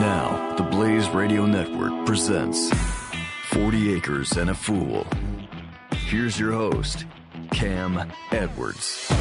[0.00, 2.72] Now, the Blaze Radio Network presents
[3.50, 5.06] 40 Acres and a Fool.
[5.92, 7.04] Here's your host,
[7.50, 9.12] Cam Edwards.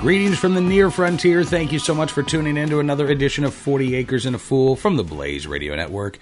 [0.00, 1.44] Greetings from the near frontier.
[1.44, 4.38] Thank you so much for tuning in to another edition of 40 Acres and a
[4.38, 6.18] Fool from the Blaze Radio Network.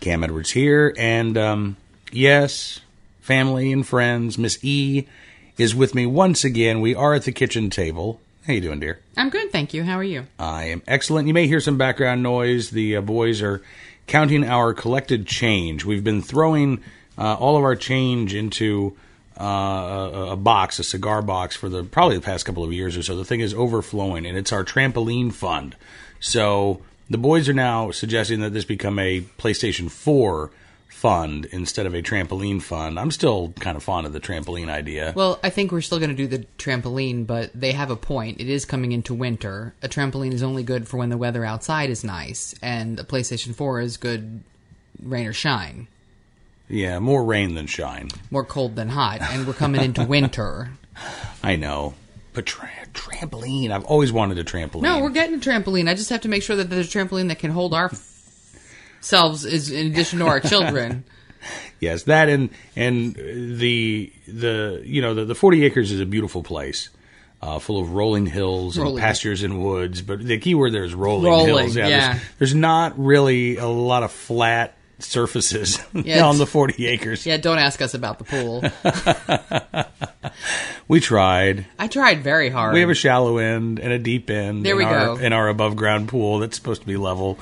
[0.00, 1.76] Cam Edwards here, and um,
[2.10, 2.80] yes,
[3.20, 5.06] family and friends, Miss E
[5.56, 6.80] is with me once again.
[6.80, 8.20] We are at the kitchen table.
[8.48, 8.98] How you doing, dear?
[9.14, 9.84] I'm good, thank you.
[9.84, 10.26] How are you?
[10.38, 11.28] I am excellent.
[11.28, 12.70] You may hear some background noise.
[12.70, 13.60] The uh, boys are
[14.06, 15.84] counting our collected change.
[15.84, 16.82] We've been throwing
[17.18, 18.96] uh, all of our change into
[19.38, 22.96] uh, a, a box, a cigar box, for the probably the past couple of years
[22.96, 23.16] or so.
[23.16, 25.76] The thing is overflowing, and it's our trampoline fund.
[26.18, 30.50] So the boys are now suggesting that this become a PlayStation 4
[30.88, 32.98] fund instead of a trampoline fund.
[32.98, 35.12] I'm still kind of fond of the trampoline idea.
[35.14, 38.40] Well, I think we're still going to do the trampoline, but they have a point.
[38.40, 39.74] It is coming into winter.
[39.82, 43.54] A trampoline is only good for when the weather outside is nice, and a PlayStation
[43.54, 44.42] 4 is good
[45.02, 45.86] rain or shine.
[46.68, 48.08] Yeah, more rain than shine.
[48.30, 50.70] More cold than hot, and we're coming into winter.
[51.42, 51.94] I know.
[52.34, 54.82] But tra- trampoline, I've always wanted a trampoline.
[54.82, 55.88] No, we're getting a trampoline.
[55.88, 57.88] I just have to make sure that there's a trampoline that can hold our
[59.00, 61.04] selves is in addition to our children.
[61.80, 66.42] Yes, that and and the the you know the, the forty acres is a beautiful
[66.42, 66.88] place,
[67.40, 70.02] uh, full of rolling hills and pastures and woods.
[70.02, 71.76] But the key word there is rolling, Rolling, hills.
[71.76, 72.14] yeah.
[72.14, 77.24] There's, there's not really a lot of flat surfaces Yeah, on the forty acres.
[77.24, 78.64] Yeah, don't ask us about the pool.
[80.88, 81.66] We tried.
[81.78, 82.72] I tried very hard.
[82.72, 84.64] We have a shallow end and a deep end.
[84.64, 85.16] There in we our, go.
[85.16, 87.38] In our above ground pool that's supposed to be level.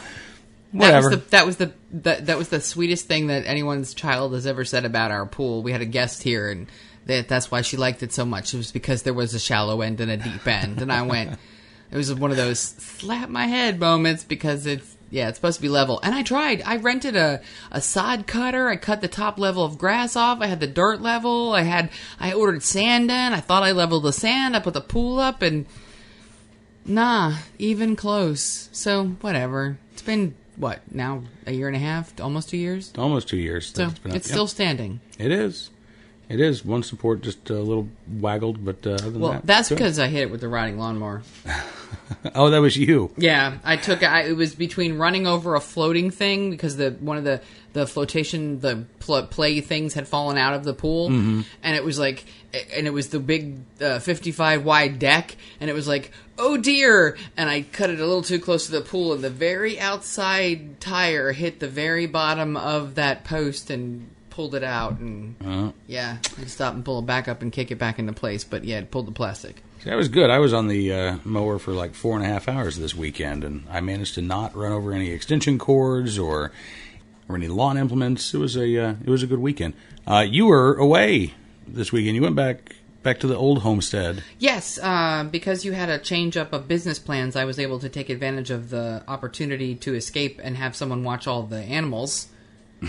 [0.79, 4.33] That was the that was the that, that was the sweetest thing that anyone's child
[4.35, 5.63] has ever said about our pool.
[5.63, 6.67] We had a guest here, and
[7.07, 8.55] that that's why she liked it so much.
[8.55, 11.39] It was because there was a shallow end and a deep end, and I went.
[11.89, 15.63] It was one of those slap my head moments because it's yeah, it's supposed to
[15.63, 16.01] be level.
[16.03, 16.61] And I tried.
[16.67, 17.41] I rented a
[17.71, 18.69] a sod cutter.
[18.69, 20.41] I cut the top level of grass off.
[20.41, 21.53] I had the dirt level.
[21.53, 23.33] I had I ordered sand in.
[23.33, 24.57] I thought I leveled the sand.
[24.57, 25.67] I put the pool up and
[26.87, 28.69] Nah, even close.
[28.73, 29.79] So whatever.
[29.93, 31.23] It's been what now?
[31.47, 32.93] A year and a half, almost two years.
[32.97, 33.73] Almost two years.
[33.75, 35.01] So it's it's still standing.
[35.19, 35.71] It is.
[36.29, 36.65] It is.
[36.65, 37.89] One support just a little
[38.21, 40.79] waggled, but uh, other than Well, that, that's because I hit it with the riding
[40.79, 41.23] lawnmower.
[42.35, 43.13] Oh, that was you.
[43.17, 44.03] Yeah, I took.
[44.03, 47.41] I, it was between running over a floating thing because the one of the
[47.77, 51.41] the flotation the pl- play things had fallen out of the pool, Mm-hmm.
[51.63, 52.25] and it was like,
[52.75, 56.57] and it was the big uh, fifty five wide deck, and it was like, oh
[56.57, 59.79] dear, and I cut it a little too close to the pool, and the very
[59.79, 65.73] outside tire hit the very bottom of that post and pulled it out, and Uh-huh.
[65.87, 68.65] yeah, to stop and pull it back up and kick it back into place, but
[68.65, 69.63] yeah, it pulled the plastic.
[69.85, 70.31] That was good.
[70.31, 73.45] I was on the uh, mower for like four and a half hours this weekend,
[73.45, 76.51] and I managed to not run over any extension cords or
[77.29, 78.35] or any lawn implements.
[78.35, 79.75] It was a uh, it was a good weekend.
[80.07, 81.35] Uh, you were away
[81.67, 82.17] this weekend.
[82.17, 84.23] You went back back to the old homestead.
[84.39, 87.89] Yes, uh, because you had a change up of business plans, I was able to
[87.89, 92.29] take advantage of the opportunity to escape and have someone watch all the animals.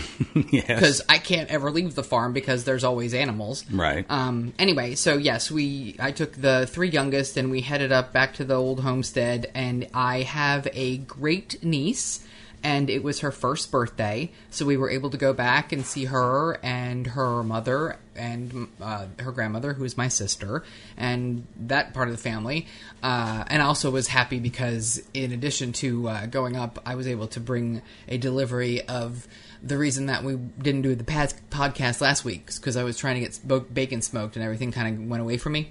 [0.50, 3.64] yes, Because I can't ever leave the farm because there's always animals.
[3.70, 4.04] right.
[4.10, 8.34] Um, anyway, so yes, we I took the three youngest and we headed up back
[8.34, 12.24] to the old homestead, and I have a great niece,
[12.62, 16.06] and it was her first birthday, so we were able to go back and see
[16.06, 20.64] her and her mother and uh, her grandmother, who is my sister,
[20.96, 22.66] and that part of the family.
[23.02, 27.06] Uh, and I also was happy because, in addition to uh, going up, I was
[27.06, 29.26] able to bring a delivery of
[29.62, 33.22] the reason that we didn't do the past podcast last week because I was trying
[33.22, 35.70] to get bacon smoked and everything kind of went away from me.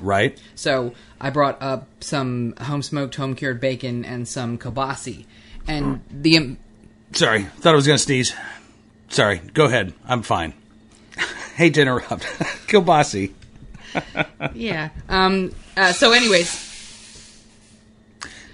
[0.00, 0.40] right.
[0.54, 5.24] So I brought up some home smoked, home cured bacon and some kielbasi.
[5.68, 6.58] And the um,
[7.12, 8.34] Sorry, thought I was going to sneeze.
[9.08, 9.38] Sorry.
[9.38, 9.92] Go ahead.
[10.06, 10.54] I'm fine.
[11.56, 12.22] Hate to interrupt.
[12.68, 13.32] Kielbasi.
[14.54, 14.90] yeah.
[15.08, 15.54] Um.
[15.76, 16.66] Uh, so, anyways,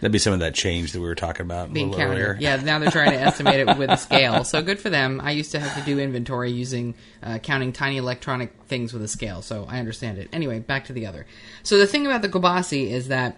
[0.03, 2.37] That'd be some of that change that we were talking about a being little earlier.
[2.41, 2.57] Yeah.
[2.57, 4.43] Now they're trying to estimate it with a scale.
[4.43, 5.21] So good for them.
[5.23, 9.07] I used to have to do inventory using uh, counting tiny electronic things with a
[9.07, 9.43] scale.
[9.43, 10.29] So I understand it.
[10.33, 11.25] Anyway, back to the other.
[11.63, 13.37] So the thing about the kielbasi is that.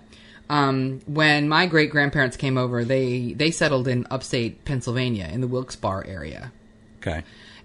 [0.51, 5.49] Um, when my great grandparents came over, they they settled in upstate Pennsylvania in the
[5.49, 6.53] Wilkes-Barre area.
[7.01, 7.23] Okay.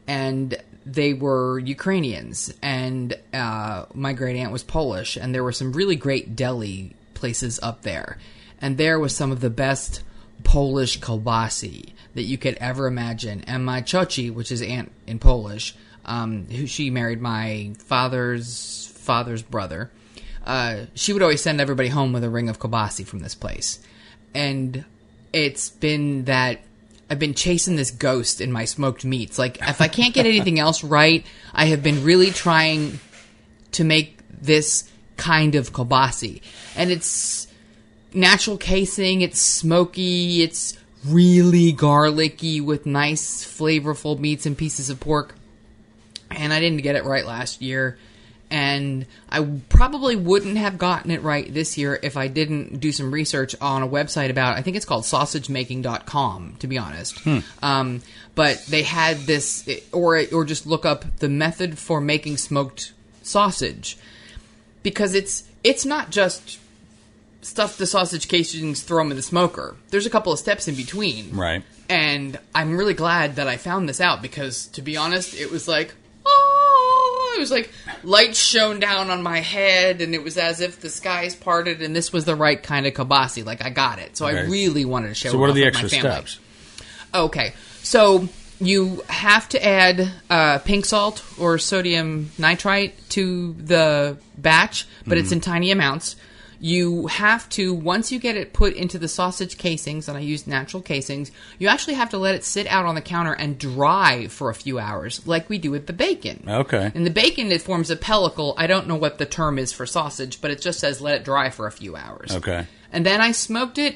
[0.08, 5.72] and they were Ukrainians, and uh, my great aunt was Polish, and there were some
[5.72, 8.18] really great deli places up there,
[8.60, 10.02] and there was some of the best
[10.44, 13.44] Polish kielbasi that you could ever imagine.
[13.46, 19.44] And my cioci, which is aunt in Polish, um, who she married my father's father's
[19.44, 19.92] brother,
[20.50, 23.80] uh, she would always send everybody home with a ring of kielbasi from this place,
[24.34, 24.84] and
[25.31, 26.62] it's been that
[27.07, 29.38] I've been chasing this ghost in my smoked meats.
[29.38, 31.24] Like if I can't get anything else right,
[31.54, 33.00] I have been really trying
[33.74, 36.42] to make this kind of kobasi.
[36.75, 37.48] And it's
[38.12, 40.75] natural casing, it's smoky, it's
[41.06, 45.36] really garlicky with nice flavorful meats and pieces of pork.
[46.31, 48.00] And I didn't get it right last year.
[48.51, 53.12] And I probably wouldn't have gotten it right this year if I didn't do some
[53.12, 57.19] research on a website about, I think it's called sausagemaking.com, to be honest.
[57.62, 58.01] Um,
[58.34, 63.98] but they had this, or, or just look up the method for making smoked sausage
[64.81, 66.60] because it's it's not just
[67.42, 69.75] stuff the sausage casings, throw them in the smoker.
[69.90, 71.63] There's a couple of steps in between, Right.
[71.90, 75.68] And I'm really glad that I found this out because, to be honest, it was
[75.68, 75.95] like,
[77.39, 77.71] it was like
[78.03, 81.95] lights shone down on my head, and it was as if the skies parted, and
[81.95, 83.45] this was the right kind of kabasi.
[83.45, 85.31] Like I got it, so I really wanted to share.
[85.31, 86.39] So it what are the extra steps?
[87.13, 94.85] Okay, so you have to add uh, pink salt or sodium nitrite to the batch,
[95.07, 96.15] but it's in tiny amounts.
[96.61, 100.45] You have to once you get it put into the sausage casings, and I use
[100.45, 101.31] natural casings.
[101.57, 104.53] You actually have to let it sit out on the counter and dry for a
[104.53, 106.44] few hours, like we do with the bacon.
[106.47, 106.91] Okay.
[106.94, 108.53] In the bacon, it forms a pellicle.
[108.57, 111.23] I don't know what the term is for sausage, but it just says let it
[111.23, 112.31] dry for a few hours.
[112.31, 112.67] Okay.
[112.91, 113.95] And then I smoked it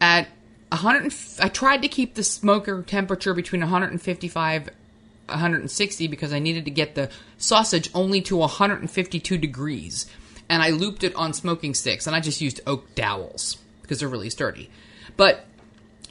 [0.00, 0.28] at
[0.68, 1.12] 100.
[1.40, 4.70] i tried to keep the smoker temperature between 155
[5.26, 7.08] 160 because I needed to get the
[7.38, 10.06] sausage only to 152 degrees.
[10.48, 14.08] And I looped it on smoking sticks, and I just used oak dowels because they're
[14.08, 14.70] really sturdy.
[15.16, 15.46] But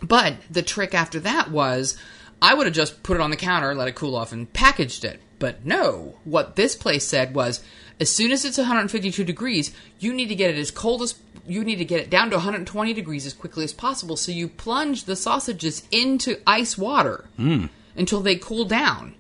[0.01, 1.97] but the trick after that was
[2.41, 5.06] I would have just put it on the counter, let it cool off, and packaged
[5.06, 5.21] it.
[5.39, 7.63] But no, what this place said was
[8.00, 11.15] as soon as it's 152 degrees, you need to get it as cold as
[11.45, 14.15] you need to get it down to 120 degrees as quickly as possible.
[14.15, 17.65] So you plunge the sausages into ice water hmm.
[17.95, 19.15] until they cool down.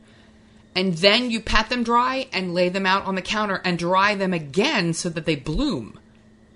[0.75, 4.15] And then you pat them dry and lay them out on the counter and dry
[4.15, 5.99] them again so that they bloom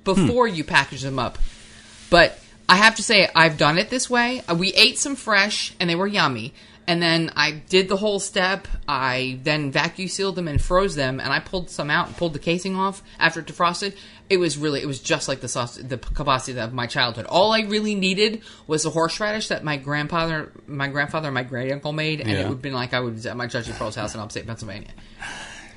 [0.03, 1.37] before you package them up.
[2.09, 4.41] But I have to say, I've done it this way.
[4.47, 6.53] Uh, We ate some fresh, and they were yummy.
[6.87, 8.65] And then I did the whole step.
[8.87, 12.31] I then vacuum sealed them and froze them, and I pulled some out and pulled
[12.31, 13.97] the casing off after it defrosted.
[14.29, 17.25] It was really, it was just like the sauce, the kabasi of my childhood.
[17.25, 21.73] All I really needed was a horseradish that my grandfather, my grandfather, and my great
[21.73, 24.15] uncle made, and it would have been like I was at my Judge Pearl's house
[24.15, 24.91] in upstate Pennsylvania.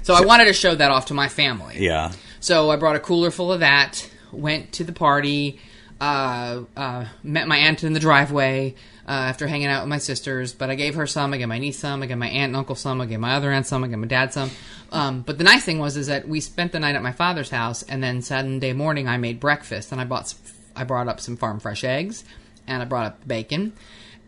[0.02, 1.76] So I wanted to show that off to my family.
[1.78, 2.12] Yeah.
[2.38, 5.60] So I brought a cooler full of that, went to the party,
[6.00, 8.74] uh, uh, met my aunt in the driveway
[9.06, 10.52] uh, after hanging out with my sisters.
[10.52, 12.56] But I gave her some, I gave my niece some, I gave my aunt and
[12.56, 14.50] uncle some, I gave my other aunt some, I gave my dad some.
[14.92, 17.50] Um, but the nice thing was is that we spent the night at my father's
[17.50, 20.38] house, and then Sunday morning I made breakfast, and I bought, some,
[20.74, 22.24] I brought up some farm fresh eggs,
[22.66, 23.72] and I brought up bacon.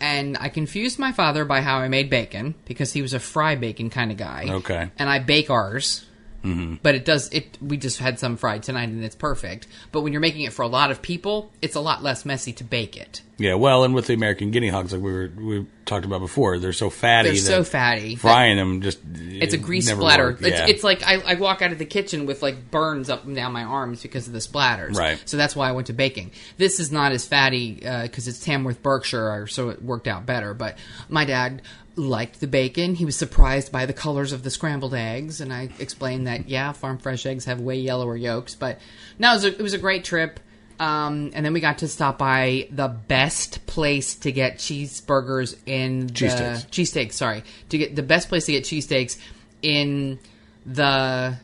[0.01, 3.55] And I confused my father by how I made bacon because he was a fry
[3.55, 4.47] bacon kind of guy.
[4.49, 4.91] Okay.
[4.99, 6.05] And I bake ours
[6.43, 6.77] Mm-hmm.
[6.83, 10.13] but it does it we just had some fried tonight and it's perfect but when
[10.13, 12.97] you're making it for a lot of people it's a lot less messy to bake
[12.97, 13.55] it Yeah.
[13.55, 16.73] Well, and with the American guinea hogs, like we were we talked about before, they're
[16.73, 17.31] so fatty.
[17.31, 20.43] they're so fatty Frying them just it's a grease splatter work.
[20.43, 20.67] it's, Yeah.
[20.69, 23.53] it's like I, I walk out of the kitchen with like burns up and down
[23.53, 25.21] my arms because of the splatters Right.
[25.25, 28.41] so that's why i went to baking this is not as fatty uh, because it's
[28.45, 31.63] tamworth berkshire so it worked out better but my dad
[31.95, 35.69] liked the bacon he was surprised by the colors of the scrambled eggs and i
[35.79, 38.79] explained that yeah farm fresh eggs have way yellower yolks but
[39.19, 40.41] no it was a, it was a great trip
[40.81, 46.09] um, and then we got to stop by the best place to get cheeseburgers in
[46.09, 46.67] the Cheesesteaks.
[46.71, 47.13] cheesesteaks.
[47.13, 49.17] Sorry, to get the best place to get cheesesteaks
[49.63, 50.19] in
[50.67, 51.37] the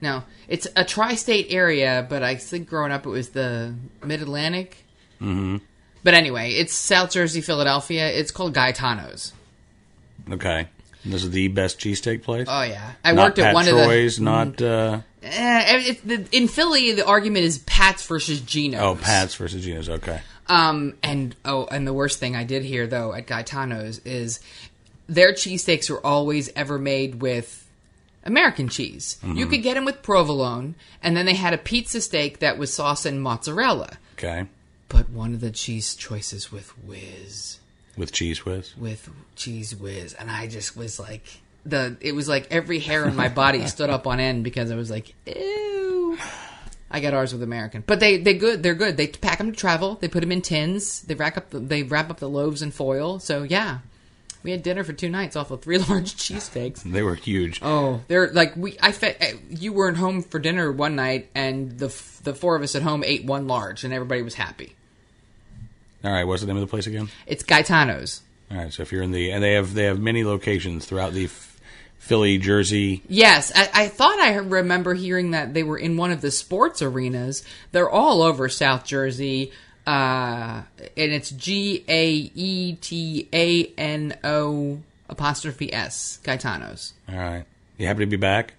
[0.00, 3.74] no, it's a tri-state area, but I think growing up it was the
[4.04, 4.84] Mid Atlantic.
[5.20, 5.58] Mm-hmm.
[6.02, 8.08] But anyway, it's South Jersey, Philadelphia.
[8.08, 9.32] It's called Gaetano's.
[10.30, 10.68] Okay.
[11.04, 12.46] This is the best cheesesteak place.
[12.48, 14.30] Oh yeah, I not worked at Pat one Troy's, of the.
[14.30, 18.80] not uh, Eh, it, the, in Philly, the argument is Pat's versus Geno's.
[18.80, 19.88] oh Pat's versus Geno's.
[19.88, 20.20] Okay.
[20.48, 24.40] Um, and oh, and the worst thing I did hear though at Gaetano's is
[25.06, 27.66] their cheesesteaks were always ever made with
[28.24, 29.18] American cheese.
[29.22, 32.72] You could get them with provolone, and then they had a pizza steak that was
[32.72, 33.98] sauce and mozzarella.
[34.14, 34.46] Okay.
[34.88, 37.58] But one of the cheese choices with whiz,
[37.96, 38.74] With cheese whiz.
[38.76, 41.24] with cheese whiz, and I just was like
[41.64, 41.96] the.
[42.00, 44.90] It was like every hair in my body stood up on end because I was
[44.90, 46.18] like, ew.
[46.90, 48.62] I got ours with American, but they they good.
[48.62, 48.96] They're good.
[48.96, 49.96] They pack them to travel.
[49.96, 51.02] They put them in tins.
[51.02, 51.50] They rack up.
[51.50, 53.18] The, they wrap up the loaves in foil.
[53.18, 53.78] So yeah,
[54.44, 56.82] we had dinner for two nights off of three large cheesesteaks.
[56.84, 57.58] They were huge.
[57.62, 58.76] Oh, they're like we.
[58.80, 59.16] I fed.
[59.20, 62.76] eh, You weren't home for dinner one night, and the f- the four of us
[62.76, 64.76] at home ate one large, and everybody was happy.
[66.04, 67.08] All right, what's the name of the place again?
[67.26, 68.20] It's Gaetano's.
[68.50, 71.12] All right, so if you're in the and they have they have many locations throughout
[71.14, 71.58] the F-
[71.98, 73.02] Philly, Jersey.
[73.08, 76.82] Yes, I, I thought I remember hearing that they were in one of the sports
[76.82, 77.42] arenas.
[77.72, 79.52] They're all over South Jersey,
[79.86, 86.92] uh, and it's G A E T A N O apostrophe S Gaetano's.
[87.08, 87.44] All right,
[87.78, 88.52] you happy to be back?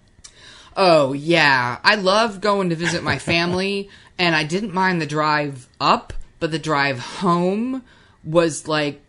[0.76, 5.68] Oh yeah, I love going to visit my family, and I didn't mind the drive
[5.80, 7.84] up, but the drive home
[8.24, 9.02] was like,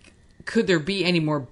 [0.45, 1.47] could there be any more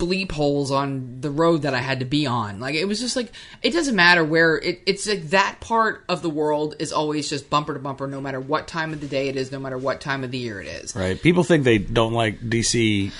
[0.00, 2.58] bleep holes on the road that I had to be on?
[2.58, 3.30] Like it was just like
[3.62, 7.50] it doesn't matter where it, it's like that part of the world is always just
[7.50, 10.00] bumper to bumper, no matter what time of the day it is, no matter what
[10.00, 10.96] time of the year it is.
[10.96, 11.20] Right.
[11.20, 13.12] People think they don't like DC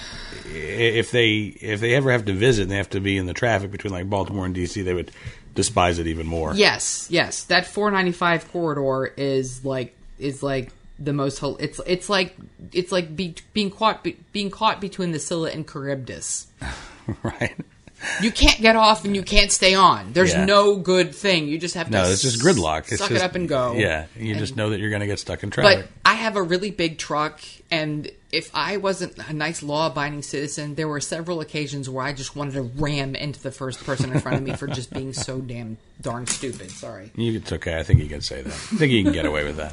[0.47, 3.35] if they if they ever have to visit and they have to be in the
[3.35, 5.13] traffic between like Baltimore and DC, they would
[5.55, 6.55] despise it even more.
[6.55, 11.43] Yes, yes, that 495 corridor is like is like the most.
[11.59, 12.37] It's it's like
[12.73, 16.47] it's like be, being caught be, being caught between the Scylla and Charybdis.
[17.23, 17.57] right.
[18.23, 20.13] You can't get off and you can't stay on.
[20.13, 20.45] There's Yeah.
[20.45, 21.49] no good thing.
[21.49, 21.93] You just have to.
[21.93, 22.91] No, it's just gridlock.
[22.91, 23.73] It's Suck just, it up and go.
[23.75, 25.87] Yeah, you just know that you're going to get stuck in traffic.
[25.87, 26.11] But.
[26.11, 27.41] I have a really big truck,
[27.71, 32.37] and if I wasn't a nice law-abiding citizen, there were several occasions where I just
[32.37, 35.41] wanted to ram into the first person in front of me for just being so
[35.41, 36.71] damn darn stupid.
[36.71, 37.11] Sorry.
[37.17, 37.79] you, it's okay.
[37.79, 38.53] I think you can say that.
[38.53, 39.73] I think you can get away with that.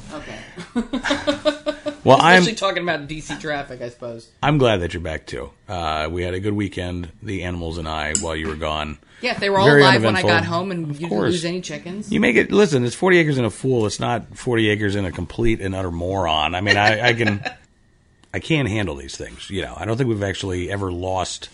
[0.75, 1.93] Okay.
[2.07, 4.29] Well, I'm Especially talking about DC traffic, I suppose.
[4.41, 5.51] I'm glad that you're back too.
[5.67, 8.97] Uh, we had a good weekend, the animals and I, while you were gone.
[9.21, 10.29] Yeah, they were all Very alive when I uneventful.
[10.29, 11.31] got home, and Of you didn't course.
[11.31, 12.11] lose any chickens.
[12.11, 12.51] You make it.
[12.51, 13.85] Listen, it's 40 acres and a fool.
[13.87, 16.55] It's not 40 acres and a complete and utter moron.
[16.55, 17.43] I mean, I, I can,
[18.33, 19.49] I can't handle these things.
[19.49, 21.49] You know, I don't think we've actually ever lost.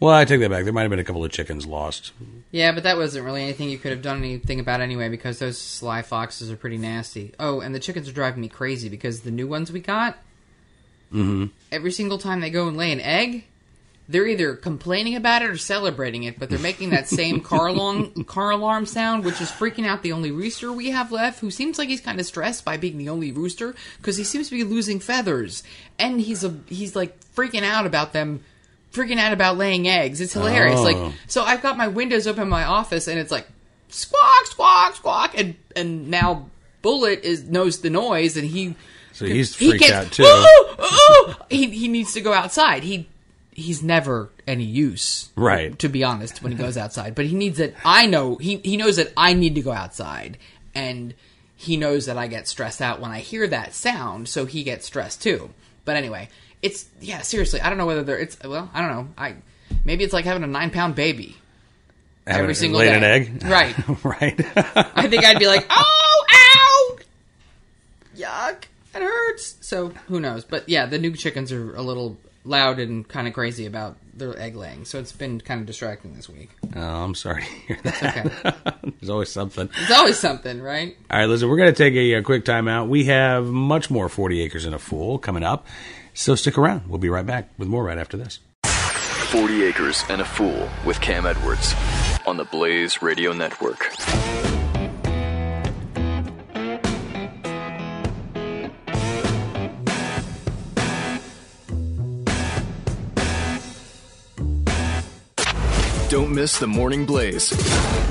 [0.00, 0.64] Well, I take that back.
[0.64, 2.12] There might have been a couple of chickens lost.
[2.50, 5.56] Yeah, but that wasn't really anything you could have done anything about anyway because those
[5.56, 7.32] sly foxes are pretty nasty.
[7.38, 10.18] Oh, and the chickens are driving me crazy because the new ones we got,
[11.12, 11.46] Mm-hmm.
[11.70, 13.44] every single time they go and lay an egg,
[14.08, 18.24] they're either complaining about it or celebrating it, but they're making that same car alarm,
[18.24, 21.78] car alarm sound, which is freaking out the only rooster we have left, who seems
[21.78, 24.64] like he's kind of stressed by being the only rooster because he seems to be
[24.64, 25.62] losing feathers,
[26.00, 28.40] and he's a he's like freaking out about them.
[28.94, 30.20] Freaking out about laying eggs.
[30.20, 30.78] It's hilarious.
[30.78, 30.82] Oh.
[30.84, 33.46] Like, so I've got my windows open in my office, and it's like
[33.88, 36.48] squawk, squawk, squawk, and and now
[36.80, 38.76] Bullet is knows the noise, and he
[39.12, 40.22] So he's he freaked gets, out too.
[40.22, 42.84] "Ooh, ooh!" He he needs to go outside.
[42.84, 43.08] He
[43.52, 45.78] he's never any use, Right.
[45.78, 47.74] To be honest, when he goes outside, but he needs that.
[47.84, 50.38] I know he he knows that I need to go outside,
[50.74, 51.14] and
[51.56, 54.86] he knows that I get stressed out when I hear that sound, so he gets
[54.86, 55.50] stressed too.
[55.84, 56.28] But anyway,
[56.64, 57.20] it's yeah.
[57.20, 58.68] Seriously, I don't know whether they're it's well.
[58.74, 59.08] I don't know.
[59.16, 59.34] I
[59.84, 61.36] maybe it's like having a nine pound baby.
[62.26, 62.96] Having every single laid day.
[62.96, 63.76] an egg, Right.
[64.04, 64.40] right.
[64.96, 66.96] I think I'd be like, oh, ow,
[68.16, 69.56] yuck, it hurts.
[69.60, 70.44] So who knows?
[70.44, 72.16] But yeah, the new chickens are a little
[72.46, 74.84] loud and kind of crazy about their egg laying.
[74.86, 76.50] So it's been kind of distracting this week.
[76.76, 78.02] oh, I'm sorry to hear that.
[78.02, 79.68] Okay, There's always something.
[79.82, 80.96] it's always something, right?
[81.10, 82.88] All right, listen, we're going to take a, uh quick time out.
[82.88, 85.66] We have much more 40 Acres and a Fool coming up.
[86.14, 86.88] So stick around.
[86.88, 88.38] We'll be right back with more right after this.
[88.64, 91.74] 40 Acres and a Fool with Cam Edwards
[92.24, 93.90] on the Blaze Radio Network.
[106.08, 107.50] Don't miss the Morning Blaze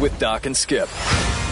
[0.02, 0.90] with Doc and Skip.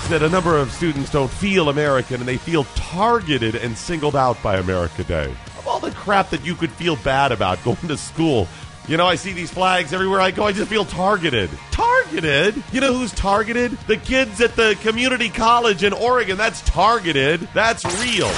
[0.10, 4.36] that a number of students don't feel American and they feel targeted and singled out
[4.44, 5.34] by America Day.
[5.62, 8.48] Of all the crap that you could feel bad about going to school,
[8.88, 11.52] you know, I see these flags everywhere I go, I just feel targeted.
[11.70, 12.64] Targeted?
[12.72, 13.74] You know who's targeted?
[13.86, 16.36] The kids at the community college in Oregon.
[16.36, 17.48] That's targeted.
[17.54, 18.32] That's real.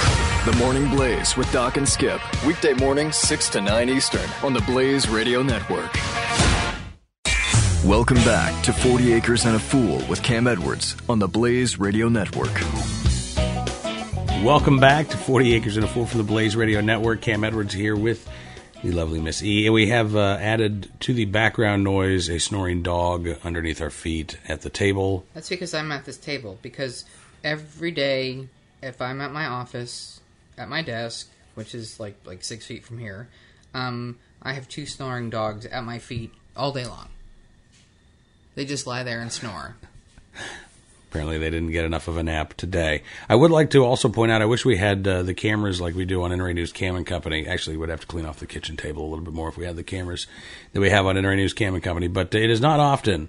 [0.44, 2.20] The Morning Blaze with Doc and Skip.
[2.44, 5.94] Weekday mornings, 6 to 9 Eastern on the Blaze Radio Network.
[7.86, 12.10] Welcome back to 40 Acres and a Fool with Cam Edwards on the Blaze Radio
[12.10, 12.52] Network.
[14.44, 17.22] Welcome back to 40 Acres and a Fool from the Blaze Radio Network.
[17.22, 18.28] Cam Edwards here with
[18.82, 19.64] the lovely Miss E.
[19.64, 24.36] And we have uh, added to the background noise a snoring dog underneath our feet
[24.46, 25.24] at the table.
[25.32, 26.58] That's because I'm at this table.
[26.60, 27.06] Because
[27.42, 28.48] every day,
[28.82, 30.20] if I'm at my office,
[30.58, 33.28] at my desk, which is like like six feet from here,
[33.72, 37.08] um, I have two snoring dogs at my feet all day long.
[38.56, 39.76] They just lie there and snore.
[41.14, 43.04] Apparently, they didn't get enough of a nap today.
[43.28, 45.94] I would like to also point out I wish we had uh, the cameras like
[45.94, 47.46] we do on NRA News Cam and Company.
[47.46, 49.64] Actually, we'd have to clean off the kitchen table a little bit more if we
[49.64, 50.26] had the cameras
[50.72, 52.08] that we have on NRA News Cam and Company.
[52.08, 53.28] But it is not often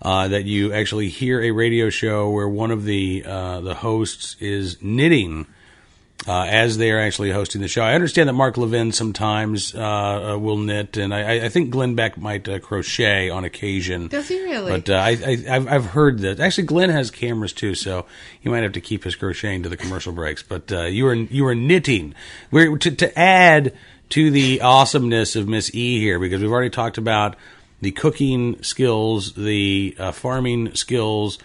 [0.00, 4.34] uh, that you actually hear a radio show where one of the uh, the hosts
[4.40, 5.46] is knitting
[6.26, 7.82] uh, as they are actually hosting the show.
[7.82, 11.94] I understand that Mark Levin sometimes uh, uh, will knit, and I, I think Glenn
[11.94, 14.08] Beck might uh, crochet on occasion.
[14.08, 14.72] Does he really?
[14.72, 16.40] But uh, I, I, I've, I've heard that.
[16.40, 18.06] Actually, Glenn has cameras too, so
[18.40, 20.42] he might have to keep his crocheting to the commercial breaks.
[20.42, 22.14] But uh, you were you were knitting.
[22.50, 23.74] We're to, to add
[24.10, 27.36] to the awesomeness of Miss E here because we've already talked about
[27.80, 31.38] the cooking skills, the uh, farming skills.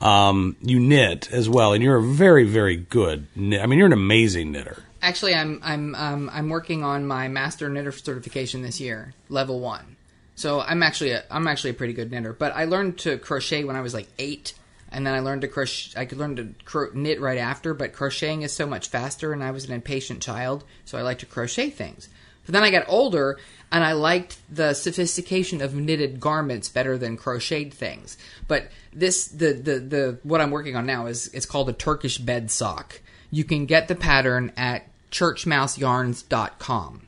[0.00, 3.26] Um, you knit as well, and you're a very, very good.
[3.36, 3.60] Knit.
[3.62, 4.82] I mean, you're an amazing knitter.
[5.02, 9.96] Actually, I'm I'm um, I'm working on my master knitter certification this year, level one.
[10.36, 12.32] So I'm actually a, I'm actually a pretty good knitter.
[12.32, 14.54] But I learned to crochet when I was like eight,
[14.90, 16.00] and then I learned to crochet.
[16.00, 19.44] I could learn to cro- knit right after, but crocheting is so much faster, and
[19.44, 22.08] I was an impatient child, so I like to crochet things.
[22.46, 23.38] But then I got older,
[23.70, 28.18] and I liked the sophistication of knitted garments better than crocheted things.
[28.48, 32.18] But this the the the what I'm working on now is it's called a Turkish
[32.18, 33.00] bed sock.
[33.30, 37.02] You can get the pattern at churchmouseyarns.com.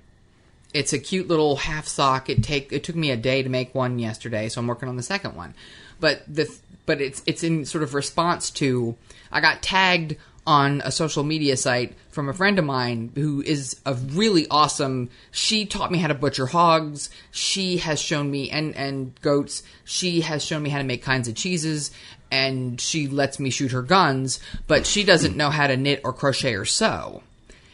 [0.73, 2.31] It's a cute little half sock.
[2.31, 4.97] It take it took me a day to make one yesterday, so I'm working on
[4.97, 5.55] the second one.
[6.01, 6.49] But the
[6.87, 8.97] but it's it's in sort of response to
[9.31, 13.81] I got tagged on a social media site from a friend of mine who is
[13.87, 18.75] a really awesome she taught me how to butcher hogs she has shown me and
[18.75, 21.91] and goats she has shown me how to make kinds of cheeses
[22.31, 26.13] and she lets me shoot her guns but she doesn't know how to knit or
[26.13, 27.23] crochet or sew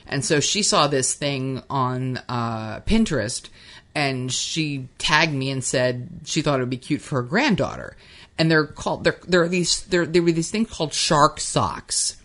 [0.09, 3.49] and so she saw this thing on uh, Pinterest
[3.95, 7.97] and she tagged me and said she thought it would be cute for her granddaughter.
[8.39, 12.17] And they're called there there are these there there were these things called shark socks.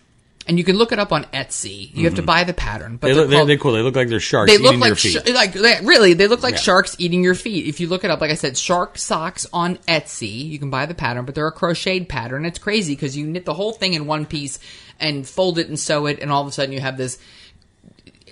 [0.46, 1.88] And you can look it up on Etsy.
[1.94, 2.26] You have to mm-hmm.
[2.26, 3.72] buy the pattern, but They they're look, they're, called- they're cool.
[3.72, 5.26] They look like they're sharks they eating look your like feet.
[5.26, 6.60] sh- like really they look like Yeah.
[6.60, 7.66] sharks eating your feet.
[7.66, 10.84] If you look it up, like I said, shark socks on Etsy, you can buy
[10.84, 12.44] the pattern, but they're a crocheted pattern.
[12.44, 14.58] It's crazy because you knit the whole thing in one piece
[15.00, 17.18] and fold it and sew it, and all of a sudden you have this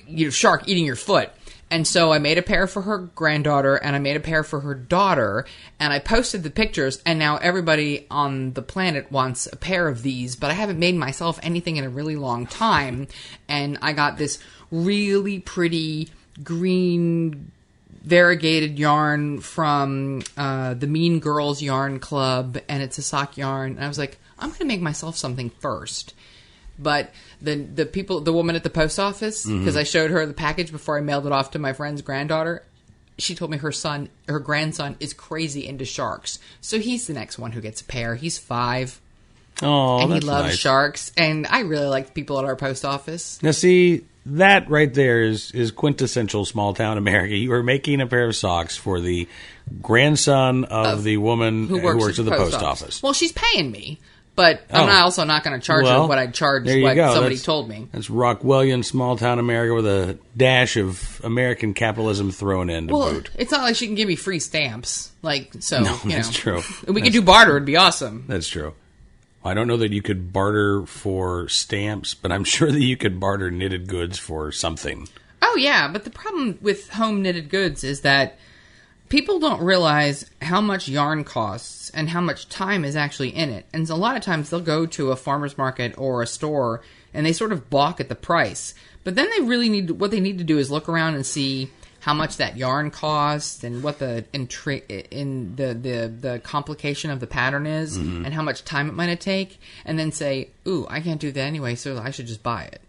[0.07, 1.31] you know, shark eating your foot.
[1.73, 4.61] And so I made a pair for her granddaughter and I made a pair for
[4.61, 5.47] her daughter
[5.81, 10.03] and I posted the pictures and now everybody on the planet wants a pair of
[10.03, 13.09] these, but I haven't made myself anything in a really long time
[13.49, 14.39] and I got this
[14.71, 16.11] really pretty
[16.45, 17.51] green
[18.05, 23.77] variegated yarn from uh, the Mean Girls Yarn Club, and it's a sock yarn.
[23.77, 26.13] And I was like, I'm going to make myself something first.
[26.79, 29.61] But the the people, the woman at the post office, mm-hmm.
[29.61, 32.65] because I showed her the package before I mailed it off to my friend's granddaughter.
[33.19, 37.39] She told me her son, her grandson, is crazy into sharks, so he's the next
[37.39, 38.15] one who gets a pair.
[38.15, 39.01] He's five,
[39.61, 40.59] Oh, and he loves nice.
[40.59, 41.13] sharks.
[41.17, 43.43] And I really like the people at our post office.
[43.43, 47.37] Now, see that right there is is quintessential small town America.
[47.37, 49.29] You are making a pair of socks for the
[49.81, 53.03] grandson of, the woman who works, at the post, office.
[53.03, 53.99] Well, she's paying me,
[54.35, 54.87] but I'm Oh.
[54.87, 57.09] not also not going to charge Well, her what I charged there what go.
[57.13, 57.89] somebody That's- told me.
[57.93, 63.13] That's Rockwellian small town America with a dash of American capitalism thrown in to Well,
[63.13, 63.31] boot.
[63.37, 65.11] it's not like she can give me free stamps.
[65.23, 66.33] Like so, No, you that's know.
[66.33, 66.63] true.
[66.87, 68.25] We That's- could do barter, it'd be awesome.
[68.29, 68.75] That's true.
[69.45, 73.19] I don't know that you could barter for stamps, but I'm sure that you could
[73.21, 75.09] barter knitted goods for something.
[75.43, 78.39] Oh yeah, but the problem with home knitted goods is that
[79.13, 83.67] people don't realize how much yarn costs and how much time is actually in it.
[83.71, 86.81] And a lot of times they'll go to a farmer's market or a store
[87.13, 88.73] and they sort of balk at the price.
[89.05, 91.71] But then they really need what they need to do is look around and see
[92.01, 97.21] how much that yarn costs and what the intri- in the, the the complication of
[97.21, 98.25] the pattern is mm-hmm.
[98.25, 101.41] and how much time it might take and then say, "Ooh, I can't do that
[101.41, 102.81] anyway, so I should just buy it."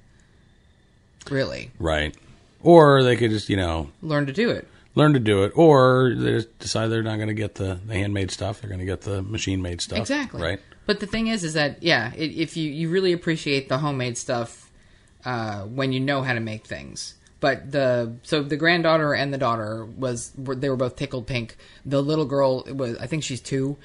[1.30, 1.72] Really.
[1.80, 2.16] Right.
[2.62, 4.70] Or they could just, you know, Learn to do it.
[4.96, 8.32] Learn to do it, or they decide they're not going to get the, the handmade
[8.32, 8.62] stuff.
[8.62, 10.00] They're going to get the machine made stuff.
[10.00, 10.42] Exactly.
[10.42, 10.60] Right.
[10.86, 14.18] But the thing is, is that yeah, i if you you really appreciate the homemade
[14.18, 14.70] stuff
[15.26, 17.16] uh, when you know how to make things.
[17.40, 21.58] But the so the granddaughter and the daughter was were, they were both tickled pink.
[21.86, 23.78] The little girl was I think she's two.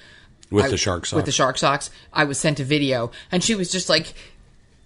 [0.51, 1.17] With I- the shark socks.
[1.17, 4.15] With the shark socks, I was sent a video, and she was just like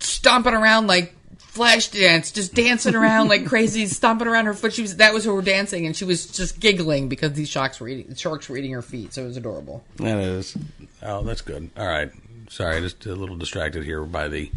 [0.00, 1.14] stomping around like
[1.52, 4.72] flash dance, just dancing around like crazy, stomping around her foot.
[4.72, 7.88] She was that was her dancing, and she was just giggling because these sharks were
[7.88, 9.12] eating sharks were eating her feet.
[9.12, 9.84] So it was adorable.
[9.96, 10.56] That is.
[11.02, 11.70] Oh, that's good.
[11.76, 12.10] All right.
[12.48, 14.50] Sorry, just a little distracted here by the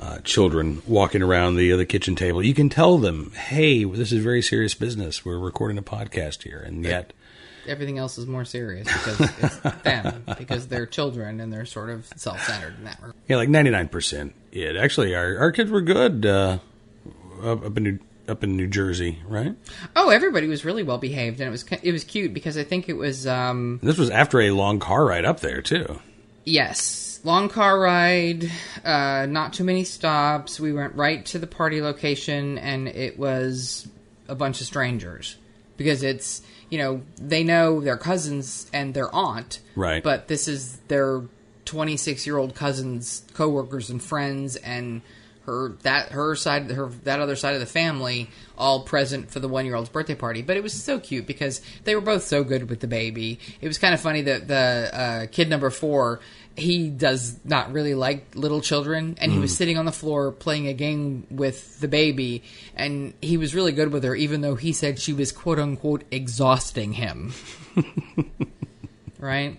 [0.00, 2.42] uh, children walking around the uh, the kitchen table.
[2.42, 5.24] You can tell them, "Hey, this is very serious business.
[5.24, 7.12] We're recording a podcast here," and yet,
[7.66, 12.06] everything else is more serious because it's them because they're children and they're sort of
[12.16, 13.14] self-centered in that regard.
[13.28, 14.34] yeah, like ninety nine percent.
[14.52, 16.58] It actually, our our kids were good uh,
[17.42, 17.98] up, up in New
[18.28, 19.54] up in New Jersey, right?
[19.96, 22.88] Oh, everybody was really well behaved and it was it was cute because I think
[22.88, 26.00] it was um This was after a long car ride up there too.
[26.44, 28.50] yes long car ride,
[28.84, 30.58] uh, not too many stops.
[30.58, 33.86] We went right to the party location, and it was
[34.28, 35.36] a bunch of strangers
[35.76, 40.02] because it's you know they know their cousins and their aunt, Right.
[40.02, 41.22] But this is their
[41.66, 45.02] 26 year old cousins, coworkers, and friends, and
[45.44, 49.48] her that her side her that other side of the family all present for the
[49.48, 50.40] one year old's birthday party.
[50.40, 53.38] But it was so cute because they were both so good with the baby.
[53.60, 56.20] It was kind of funny that the uh, kid number four
[56.56, 60.68] he does not really like little children and he was sitting on the floor playing
[60.68, 62.42] a game with the baby
[62.76, 66.04] and he was really good with her even though he said she was quote unquote
[66.10, 67.32] exhausting him
[69.18, 69.56] right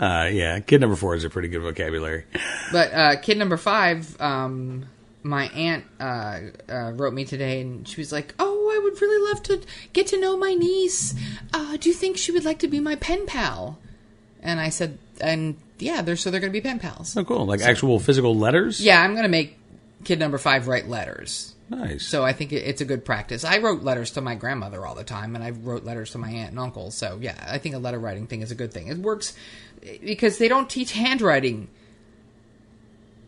[0.00, 2.24] Uh, yeah, kid number four is a pretty good vocabulary.
[2.70, 4.86] But uh, kid number five, um,
[5.24, 9.28] my aunt uh, uh, wrote me today, and she was like, "Oh, I would really
[9.32, 9.60] love to
[9.92, 11.14] get to know my niece.
[11.52, 13.78] Uh, do you think she would like to be my pen pal?"
[14.42, 17.46] And I said, "And yeah, they're so they're going to be pen pals." Oh, cool.
[17.46, 18.80] Like actual physical letters?
[18.80, 19.58] Yeah, I'm going to make
[20.04, 21.54] kid number five write letters.
[21.70, 22.06] Nice.
[22.06, 23.44] So I think it's a good practice.
[23.44, 26.30] I wrote letters to my grandmother all the time, and I wrote letters to my
[26.30, 26.90] aunt and uncle.
[26.90, 28.88] So yeah, I think a letter writing thing is a good thing.
[28.88, 29.34] It works
[30.02, 31.68] because they don't teach handwriting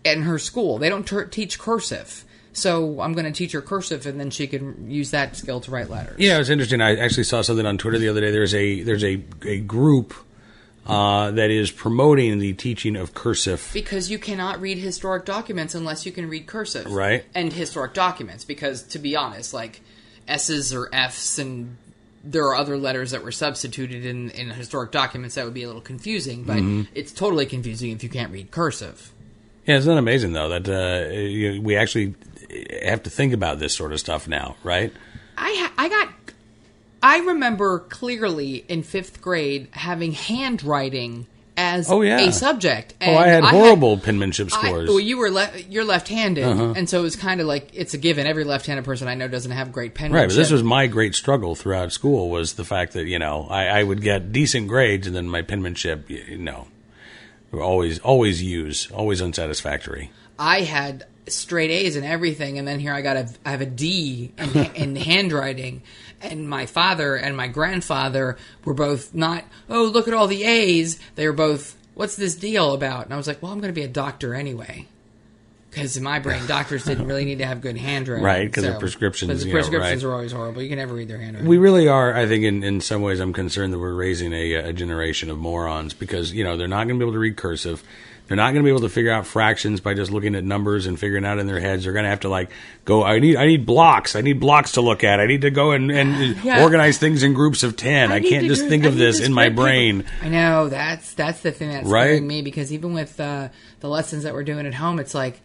[0.04, 0.78] in her school.
[0.78, 2.24] They don't ter- teach cursive.
[2.52, 5.70] So I'm going to teach her cursive, and then she can use that skill to
[5.70, 6.16] write letters.
[6.18, 6.80] Yeah, it's interesting.
[6.80, 8.30] I actually saw something on Twitter the other day.
[8.30, 10.14] There's a there's a a group
[10.86, 13.70] uh, that is promoting the teaching of cursive.
[13.72, 16.86] Because you cannot read historic documents unless you can read cursive.
[16.86, 17.24] Right.
[17.34, 19.80] And historic documents, because to be honest, like
[20.26, 21.76] S's or F's and
[22.22, 25.66] there are other letters that were substituted in, in historic documents that would be a
[25.66, 26.58] little confusing, but
[26.94, 29.12] it's totally confusing if you can't read cursive.
[29.66, 32.14] Yeah, isn't that amazing though that uh, you, we actually
[32.82, 34.92] have to think about this sort of stuff now, right?
[35.38, 36.19] I ha- I got
[37.02, 42.20] I remember clearly in fifth grade having handwriting as Oh, yeah.
[42.20, 42.94] a subject.
[43.02, 44.88] oh, I had had- horrible penmanship I, scores.
[44.88, 46.72] well, you were le- you're left-handed, Uh-huh.
[46.76, 48.26] and so it was kind of like it's a given.
[48.26, 50.20] Every left-handed person I know doesn't have great penmanship.
[50.22, 53.46] Right, but this was my great struggle throughout school was the fact that you know
[53.50, 56.66] I, I would get decent grades and then my penmanship, you know,
[57.52, 60.10] always always use always unsatisfactory.
[60.38, 63.66] I had straight A's and everything, and then here I got a I have a
[63.66, 65.82] D in, in handwriting.
[66.22, 69.44] And my father and my grandfather were both not.
[69.68, 70.98] Oh, look at all the A's.
[71.14, 71.76] They were both.
[71.94, 73.04] What's this deal about?
[73.06, 74.86] And I was like, well, I'm going to be a doctor anyway.
[75.70, 78.78] Because in my brain, doctors didn't really need to have good handwriting, Right, 'cause their
[78.78, 80.10] prescriptions, Because the you know, prescriptions right.
[80.10, 80.62] are always horrible.
[80.62, 81.48] You can never read their handwriting.
[81.48, 82.12] We really are.
[82.14, 85.38] I think in, in some ways, I'm concerned that we're raising a, a generation of
[85.38, 87.84] morons because you know they're not going to be able to read cursive.
[88.30, 90.86] They're not going to be able to figure out fractions by just looking at numbers
[90.86, 91.82] and figuring out in their heads.
[91.82, 92.50] They're going to have to like
[92.84, 93.02] go.
[93.02, 94.14] I need I need blocks.
[94.14, 95.18] I need blocks to look at.
[95.18, 96.62] I need to go and, and Yeah.
[96.62, 98.12] organize things in groups of ten.
[98.12, 100.04] I, need can't just gr- think of this in my brain.
[100.22, 102.04] I know that's that's the thing that's Right?
[102.04, 103.48] scaring me because even with uh,
[103.80, 105.40] the lessons that we're doing at home, it's like,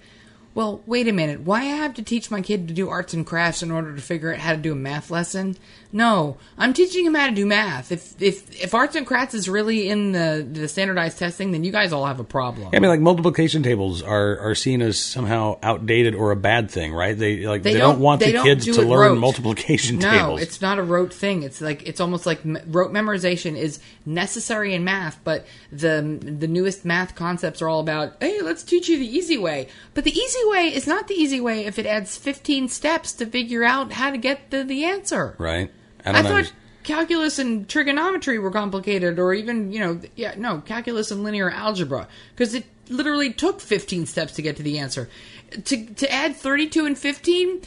[0.53, 3.25] well, wait a minute, why I have to teach my kid to do arts and
[3.25, 5.57] crafts in order to figure out how to do a math lesson?
[5.91, 7.91] No, I'm teaching him how to do math.
[7.91, 11.71] If if if arts and crafts is really in the the standardized testing, then you
[11.71, 12.69] guys all have a problem.
[12.73, 16.93] I mean, like multiplication tables are, are seen as somehow outdated or a bad thing,
[16.93, 17.17] right?
[17.17, 19.19] They like they, They don't, don't- want they the don't kids do to learn rote.
[19.19, 20.41] multiplication No, tables.
[20.41, 21.43] it's not a rote thing.
[21.43, 26.83] It's like it's almost like rote memorization is necessary in math, but the the newest
[26.85, 29.67] math concepts are all about, hey, let's teach you the easy way.
[29.93, 33.25] But the easy way is not the easy way if it adds 15 steps to
[33.25, 35.35] figure out how to get the, the answer.
[35.37, 35.71] right.
[36.05, 36.29] I, know.
[36.29, 41.49] thought calculus and trigonometry were complicated, or even you know, yeah, no, calculus and linear
[41.49, 45.09] algebra, because it literally took 15 steps to get to the answer.
[45.65, 47.61] To to add 32 and 15,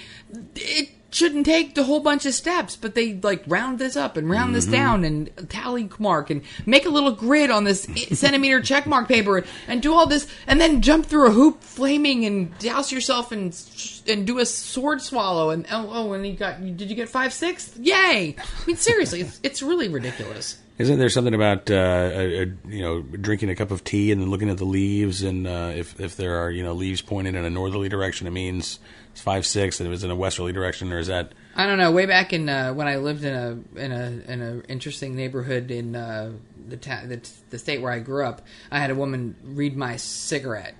[0.55, 4.29] it shouldn't take the whole bunch of steps, but they like round this up and
[4.29, 8.87] round this down and tally mark and make a little grid on this centimeter check
[8.87, 12.93] mark paper and do all this and then jump through a hoop flaming and douse
[12.93, 13.59] yourself and
[14.07, 17.33] and do a sword swallow and oh oh and you got did you get five
[17.33, 18.37] six yay!
[18.39, 20.59] I mean seriously it's, it's really ridiculous.
[20.79, 24.23] Isn't there something about uh, a, a, you know drinking a cup of tea and
[24.23, 27.35] then looking at the leaves and uh, if if there are you know leaves pointing
[27.35, 28.79] in a northerly direction, it means
[29.21, 31.91] five six, and it was in a westerly direction, or is that I don't know.
[31.91, 35.71] Way back in uh, when I lived in a in a in a interesting neighborhood
[35.71, 36.33] in uh,
[36.69, 39.97] the, ta- the the state where I grew up, I had a woman read my
[39.97, 40.75] cigarette.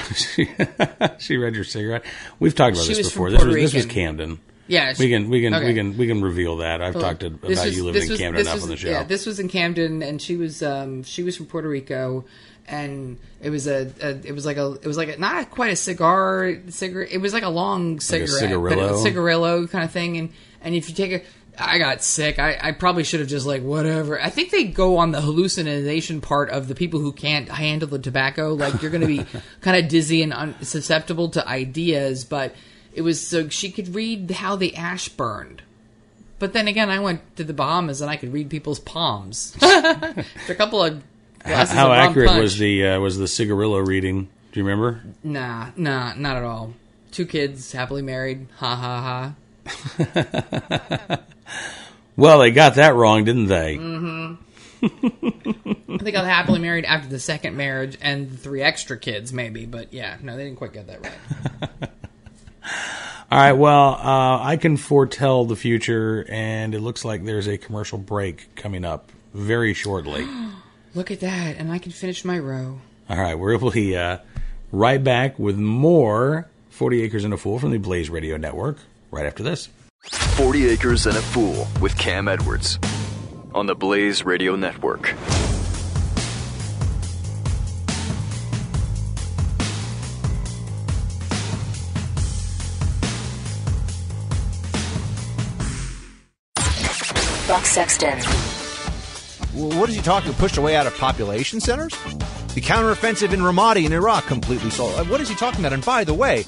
[1.19, 2.05] she read your cigarette?
[2.39, 3.31] We've talked about She this before.
[3.31, 4.41] This was this was Camden.
[4.69, 5.67] Yeah, We can we can okay.
[5.67, 6.81] we can we can reveal that.
[6.81, 8.89] I've talked to, about was- you living in was- Camden enough was- on the show.
[8.89, 12.25] Yeah, this was in Camden, and she was um, she was from Puerto Rico,
[12.67, 15.73] and it was a, a it was like a it was like a, not quite
[15.73, 17.11] a cigar cigarette.
[17.13, 19.03] It was like a long cigarette, but it was cigarillo?
[19.03, 20.17] cigarillo kind of thing.
[20.17, 21.23] And and if you take a
[21.59, 22.39] I got sick.
[22.39, 24.21] I, I probably should have just like whatever.
[24.21, 27.99] I think they go on the hallucination part of the people who can't handle the
[27.99, 28.55] tobacco.
[28.55, 29.25] Like you're going to be
[29.61, 32.25] kind of dizzy and un- susceptible to ideas.
[32.25, 32.55] But
[32.95, 35.63] it was so she could read how the ash burned.
[36.39, 39.57] But then again, I went to the Bahamas and I could read people's palms.
[39.63, 41.03] A couple of
[41.45, 42.43] glasses How accurate punch.
[42.43, 44.29] was the uh, was the cigarillo reading?
[44.53, 45.03] Do you remember?
[45.25, 46.75] Nah, nah, not at all.
[47.11, 48.49] Two kids, happily married.
[48.59, 49.35] Ha ha
[51.09, 51.19] ha.
[52.17, 53.77] Well, they got that wrong, didn't they?
[53.79, 54.37] Mm.
[54.83, 54.89] I
[55.99, 59.65] think I was happily married after the second marriage and the three extra kids, maybe.
[59.65, 61.91] But yeah, no, they didn't quite get that right.
[63.31, 63.53] All right.
[63.53, 68.55] Well, uh, I can foretell the future, and it looks like there's a commercial break
[68.57, 70.27] coming up very shortly.
[70.95, 72.79] Look at that, and I can finish my row.
[73.09, 74.19] All right, we'll be uh,
[74.71, 78.79] right back with more 40 Acres and a Fool from the Blaze Radio Network
[79.11, 79.69] right after this.
[80.37, 82.79] 40 Acres and a Fool with Cam Edwards
[83.55, 85.15] on the Blaze Radio Network.
[97.49, 98.62] Buck Sexton.
[99.55, 100.33] What is he talking?
[100.35, 101.93] Pushed away out of population centers?
[102.55, 104.95] The counteroffensive in Ramadi in Iraq completely sold.
[104.99, 105.73] uh, What is he talking about?
[105.73, 106.43] And by the way,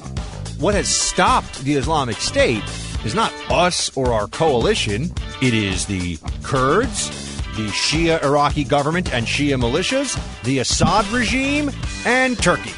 [0.59, 2.63] what has stopped the Islamic State
[3.05, 5.13] is not us or our coalition.
[5.43, 7.11] It is the Kurds,
[7.57, 11.71] the Shia Iraqi government and Shia militias, the Assad regime,
[12.07, 12.73] and Turkey.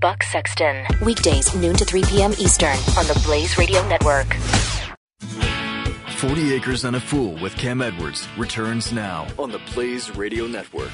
[0.00, 0.84] Buck Sexton.
[1.02, 2.32] Weekdays, noon to 3 p.m.
[2.38, 4.26] Eastern on the Blaze Radio Network.
[6.26, 10.90] 40 Acres and a Fool with Cam Edwards returns now on the Blaze Radio Network.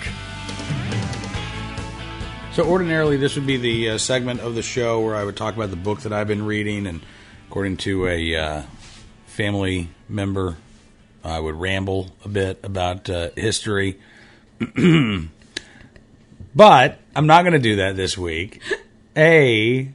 [2.53, 5.55] So, ordinarily, this would be the uh, segment of the show where I would talk
[5.55, 7.01] about the book that I've been reading, and
[7.49, 8.63] according to a uh,
[9.27, 10.57] family member,
[11.23, 14.01] I would ramble a bit about uh, history.
[14.59, 15.29] but
[17.15, 18.61] I'm not going to do that this week.
[19.17, 19.93] A,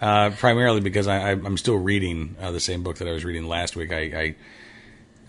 [0.00, 3.46] uh, primarily because I, I'm still reading uh, the same book that I was reading
[3.46, 3.92] last week.
[3.92, 4.34] I, I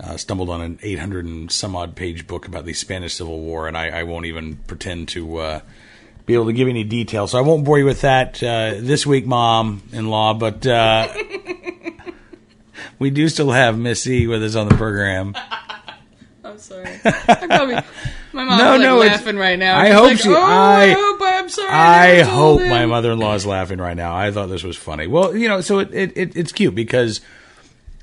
[0.01, 3.67] uh, stumbled on an 800 and some odd page book about the Spanish Civil War,
[3.67, 5.59] and I, I won't even pretend to uh,
[6.25, 7.31] be able to give any details.
[7.31, 11.07] So I won't bore you with that uh, this week, mom in law, but uh,
[12.99, 15.35] we do still have Miss E with us on the program.
[16.43, 16.99] I'm sorry.
[17.05, 17.75] I probably,
[18.33, 19.77] my mom's No, like no, laughing right now.
[19.77, 21.69] I She's hope like, she- Oh, I- I hope I'm sorry.
[21.71, 24.15] I hope him." my mother in law is laughing right now.
[24.15, 25.07] I thought this was funny.
[25.07, 27.21] Well, you know, so it, it, it it's cute because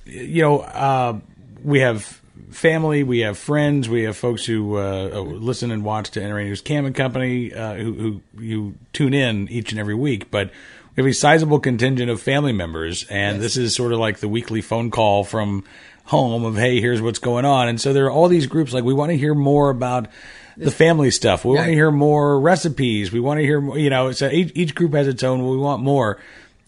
[0.06, 1.18] you know uh,
[1.62, 6.10] we have family, we have friends, we have folks who uh, uh, listen and watch
[6.12, 9.94] to NRA News Cam and Company uh, who, who you tune in each and every
[9.94, 10.50] week, but.
[10.96, 14.26] We have a sizable contingent of family members, and this is sort of like the
[14.26, 15.62] weekly phone call from
[16.08, 17.68] home of, hey, here's what's going on.
[17.68, 20.08] And so there are all these groups like, we want to hear more about
[20.56, 21.44] the family stuff.
[21.44, 23.12] We want to hear more recipes.
[23.12, 25.46] We want to hear, more, you know, so each, each group has its own.
[25.46, 26.18] We want more.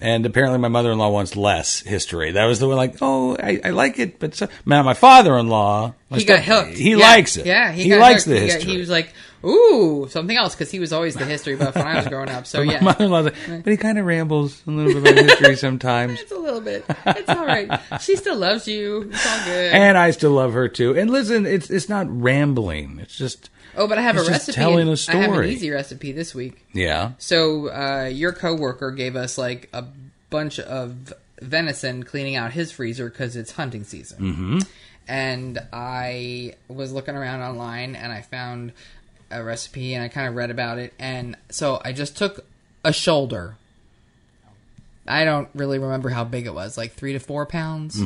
[0.02, 2.32] And apparently, my mother in law wants less history.
[2.32, 5.36] That was the one, like, oh, I, I like it, but so, now my father
[5.36, 6.76] in law, He got hooked.
[6.76, 6.96] He Yeah.
[6.96, 7.44] likes it.
[7.44, 8.34] Yeah, he, got likes hooked.
[8.34, 8.72] the He got- history.
[8.72, 9.12] He was like,
[9.44, 12.46] "Ooh, something else," because he was always the history buff when I was growing up.
[12.46, 15.24] So yeah, mother in law's like, but he kind of rambles a little bit about
[15.24, 16.18] history sometimes.
[16.22, 16.84] it's a little bit.
[17.06, 17.70] It's all right.
[18.00, 19.10] She still loves you.
[19.12, 19.72] It's all good.
[19.74, 20.96] And I still love her too.
[20.98, 22.98] And listen, it's it's not rambling.
[23.02, 24.52] It's just oh, but I have a recipe.
[24.52, 26.64] telling a I have an easy recipe this week.
[26.72, 27.12] yeah.
[27.18, 29.84] So uh, your coworker gave us like a
[30.30, 34.18] bunch of venison cleaning out his freezer because it's hunting season.
[34.18, 34.58] Mm-hmm.
[35.08, 38.72] And I was looking around online and I found
[39.30, 40.92] a recipe and I kind of read about it.
[40.98, 42.44] And so I just took
[42.84, 43.56] a shoulder.
[45.06, 48.00] I don't really remember how big it was, like three to four pounds.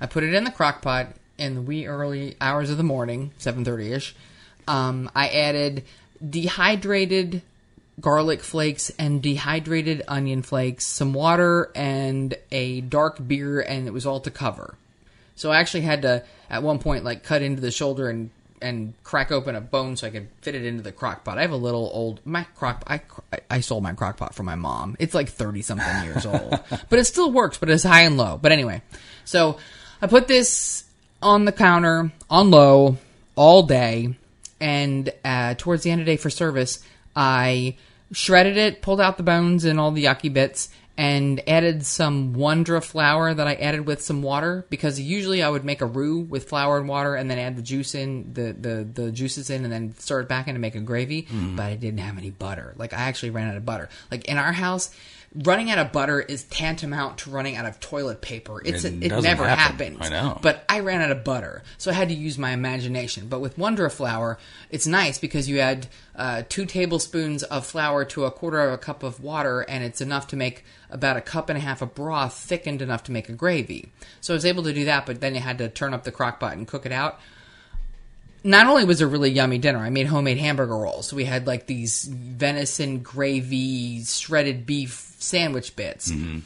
[0.00, 3.32] I put it in the crock pot in the wee early hours of the morning,
[3.38, 4.14] seven thirty ish.
[4.68, 5.84] Um, I added
[6.28, 7.42] dehydrated
[8.00, 14.06] garlic flakes and dehydrated onion flakes, some water, and a dark beer, and it was
[14.06, 14.76] all to cover.
[15.34, 18.30] So I actually had to, at one point, like cut into the shoulder and
[18.62, 21.36] and crack open a bone so I could fit it into the crock pot.
[21.36, 22.84] I have a little old my crock.
[22.86, 23.00] I
[23.50, 24.96] I sold my crock pot from my mom.
[24.98, 27.58] It's like thirty something years old, but it still works.
[27.58, 28.38] But it's high and low.
[28.40, 28.82] But anyway,
[29.24, 29.58] so
[30.00, 30.84] I put this
[31.20, 32.96] on the counter on low
[33.34, 34.14] all day,
[34.62, 36.82] and uh, towards the end of the day for service,
[37.16, 37.76] I
[38.12, 42.82] shredded it, pulled out the bones and all the yucky bits, and added some Wondra
[42.82, 46.48] flour that I added with some water because usually I would make a roux with
[46.48, 49.72] flour and water and then add the juice in the the, the juices in and
[49.72, 51.26] then stir it back in to make a gravy.
[51.56, 52.74] But I didn't have any butter.
[52.76, 53.88] Like I actually ran out of butter.
[54.10, 54.90] Like in our house.
[55.34, 58.60] Running out of butter is tantamount to running out of toilet paper.
[58.62, 59.94] It's It it, never happen.
[59.96, 59.98] happens.
[60.00, 60.38] I know.
[60.42, 63.28] But I ran out of butter, so I had to use my imagination.
[63.28, 64.36] But with Wondra flour,
[64.68, 68.78] it's nice because you add uh, two tablespoons of flour to a quarter of a
[68.78, 71.94] cup of water, and it's enough to make about a cup and a half of
[71.94, 73.90] broth, thickened enough to make a gravy.
[74.20, 76.12] So I was able to do that, but then you had to turn up the
[76.12, 77.18] crock pot and cook it out.
[78.44, 81.12] Not only was it a really yummy dinner, I made homemade hamburger rolls.
[81.12, 86.10] We had like these venison gravy, shredded beef sandwich bits.
[86.10, 86.40] Mm-hmm.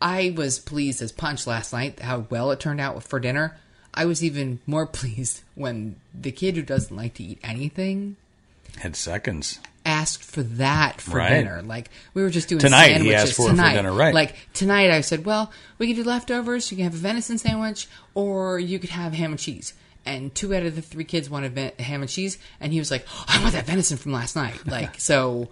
[0.00, 3.58] I was pleased as punch last night how well it turned out for dinner.
[3.92, 8.16] I was even more pleased when the kid who doesn't like to eat anything
[8.78, 9.58] Had seconds.
[9.84, 11.30] asked for that for Right.
[11.30, 11.60] dinner.
[11.60, 13.74] Like we were just doing Tonight, he sandwiches asked for it for tonight.
[13.74, 14.14] dinner, right.
[14.14, 16.70] Like tonight, I said, "Well, we could do leftovers.
[16.70, 19.74] You can have a venison sandwich, or you could have ham and cheese."
[20.06, 22.90] And two out of the three kids wanted ven- ham and cheese, and he was
[22.90, 25.48] like, oh, "I want that venison from last night." Like so,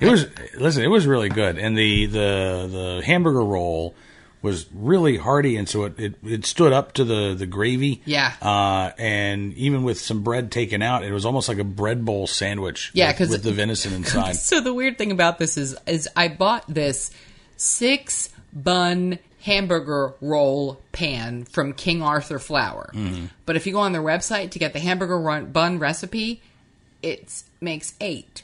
[0.00, 0.82] It was listen.
[0.84, 3.94] It was really good, and the the the hamburger roll
[4.40, 8.02] was really hearty, and so it, it, it stood up to the the gravy.
[8.04, 8.32] Yeah.
[8.42, 12.26] Uh, and even with some bread taken out, it was almost like a bread bowl
[12.26, 12.90] sandwich.
[12.94, 14.36] Yeah, with- 'cause with the venison inside.
[14.36, 17.10] So the weird thing about this is, is I bought this
[17.56, 22.90] six bun hamburger roll pan from King Arthur Flour.
[22.94, 23.26] Mm-hmm.
[23.46, 26.40] But if you go on their website to get the hamburger run, bun recipe,
[27.02, 28.42] it makes eight.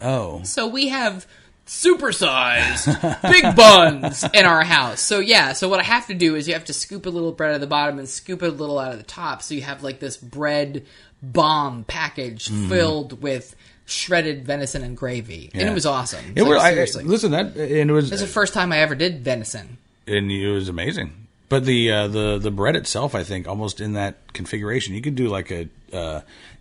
[0.00, 1.26] oh, So we have
[1.66, 5.00] supersized big buns in our house.
[5.00, 7.32] So yeah, so what I have to do is you have to scoop a little
[7.32, 9.42] bread at the bottom and scoop a little out of the top.
[9.42, 10.84] So you have like this bread
[11.22, 12.68] bomb package Mm-hmm.
[12.68, 13.54] filled with
[13.86, 16.24] shredded venison and gravy, and it was awesome.
[16.36, 16.62] it Like, was.
[16.62, 18.10] I, seriously, listen, that and it was.
[18.10, 19.78] this is the first time I ever did venison.
[20.06, 21.12] and it was amazing.
[21.48, 25.14] But the uh, the the bread itself, I think, almost in that configuration, you could
[25.16, 26.20] do like a uh,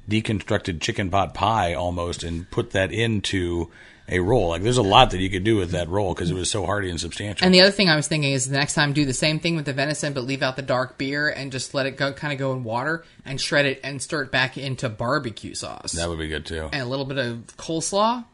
[0.10, 3.70] deconstructed chicken pot pie almost, and put that into
[4.10, 4.50] a roll.
[4.50, 6.66] Like there's a lot that you could do with that roll because it was so
[6.66, 7.46] hearty and substantial.
[7.46, 9.56] And the other thing I was thinking is the next time do the same thing
[9.56, 12.34] with the venison, but leave out the dark beer and just let it go, kind
[12.34, 15.94] of go in water and shred it and stir it back into barbecue sauce.
[15.94, 16.70] that would be good too.
[16.72, 18.26] and a little bit of coleslaw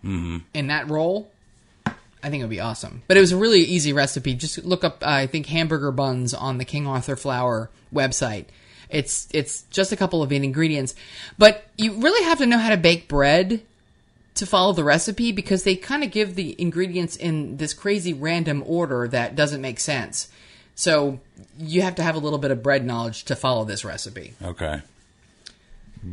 [0.54, 1.32] in that roll,
[1.86, 3.04] I think it would be awesome.
[3.08, 4.34] But it was a really easy recipe.
[4.34, 8.46] Just look up, uh, I think, hamburger buns on the King Arthur Flour website.
[8.90, 10.96] It's it's just a couple of ingredients,
[11.38, 13.62] but you really have to know how to bake bread
[14.38, 18.64] to follow the recipe because they kind of give the ingredients in this crazy random
[18.66, 20.30] order that doesn't make sense.
[20.76, 21.20] So
[21.58, 24.34] you have to have a little bit of bread knowledge to follow this recipe.
[24.44, 24.82] Okay.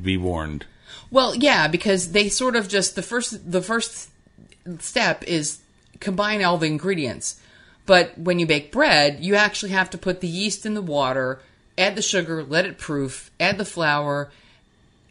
[0.03, 0.65] Be warned.
[1.11, 4.11] Well, yeah, because they sort of just the first the first
[4.79, 5.61] step is
[6.01, 7.41] combine all the ingredients.
[7.87, 11.41] But when you bake bread, you actually have to put the yeast in the water,
[11.77, 14.31] add the sugar, let it proof, add the flour,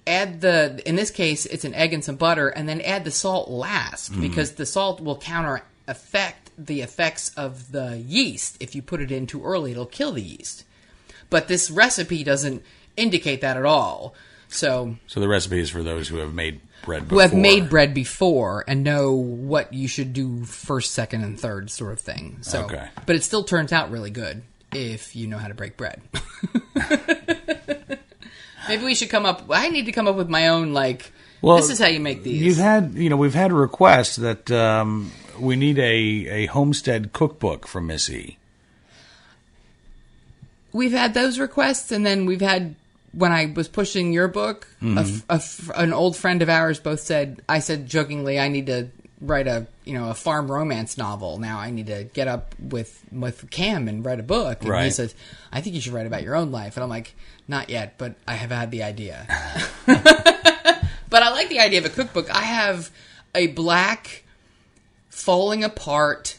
[0.06, 3.12] add the in this case it's an egg and some butter and then add the
[3.12, 4.22] salt last mm-hmm.
[4.22, 8.58] because the salt will counter affect the effects of the yeast.
[8.60, 10.66] If you put it in too early, it'll kill the yeast.
[11.30, 12.64] But this recipe doesn't
[12.96, 14.14] indicate that at all.
[14.48, 17.22] So So the recipe is for those who have made bread who before.
[17.22, 21.94] have made bread before and know what you should do first, second, and third sort
[21.94, 22.38] of thing.
[22.42, 22.88] So, Okay.
[23.06, 26.02] but it still turns out really good if you know how to break bread.
[28.68, 29.44] Maybe we should come up.
[29.50, 31.12] I need to come up with my own like.
[31.42, 32.42] Well, this is how you make these.
[32.42, 37.68] You've had, you know, we've had requests that um, we need a, a homestead cookbook
[37.68, 38.38] from Missy.
[40.72, 42.76] we've had those requests, and then we've had
[43.12, 46.80] when I was pushing your book, a f- a f- an old friend of ours
[46.80, 47.42] both said.
[47.48, 48.88] I said jokingly, I need to
[49.22, 51.38] write a you know a farm romance novel.
[51.40, 54.64] Now I need to get up with with Cam and write a book.
[54.64, 55.14] And he says,
[55.52, 56.76] I think you should write about your own life.
[56.78, 57.14] And I'm like,
[57.48, 59.26] not yet, but I have had the idea.
[59.86, 62.34] but I like the idea of a cookbook.
[62.34, 62.90] I have
[63.36, 64.24] a black
[65.10, 66.38] falling apart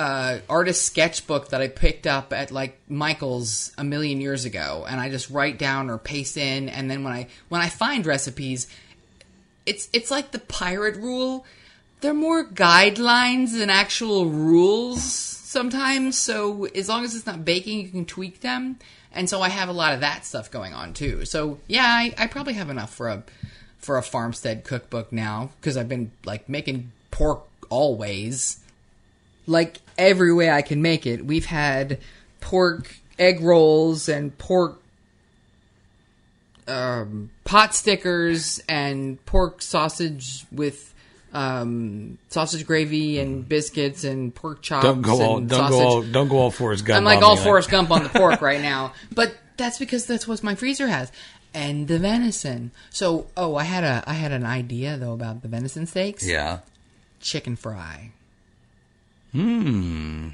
[0.00, 4.98] uh, artist sketchbook that I picked up at like Michael's a million years ago, and
[4.98, 8.66] I just write down or paste in, and then when I when I find recipes,
[9.66, 11.44] it's it's like the pirate rule.
[12.00, 16.16] They're more guidelines than actual rules sometimes.
[16.16, 18.78] So as long as it's not baking, you can tweak them.
[19.12, 21.24] And so I have a lot of that stuff going on too.
[21.24, 23.22] So yeah, I, I probably have enough for a
[23.78, 28.60] for a farmstead cookbook now because I've been like making pork always
[29.46, 31.24] like every way I can make it.
[31.24, 31.98] We've had
[32.40, 34.80] pork egg rolls and pork
[36.68, 40.94] um, pot stickers and pork sausage with
[41.32, 44.84] um, sausage gravy and biscuits and pork chops.
[44.84, 45.78] Don't go all and don't sausage.
[45.78, 46.98] go all don't go all Forrest Gump.
[46.98, 50.26] I'm like all me, Forrest Gump on the pork right now, but that's because that's
[50.26, 51.12] what my freezer has,
[51.54, 52.72] and the venison.
[52.90, 56.26] So, oh, I had a I had an idea though about the venison steaks.
[56.26, 56.60] Yeah.
[57.20, 58.12] chicken fry.
[59.32, 60.28] Hmm.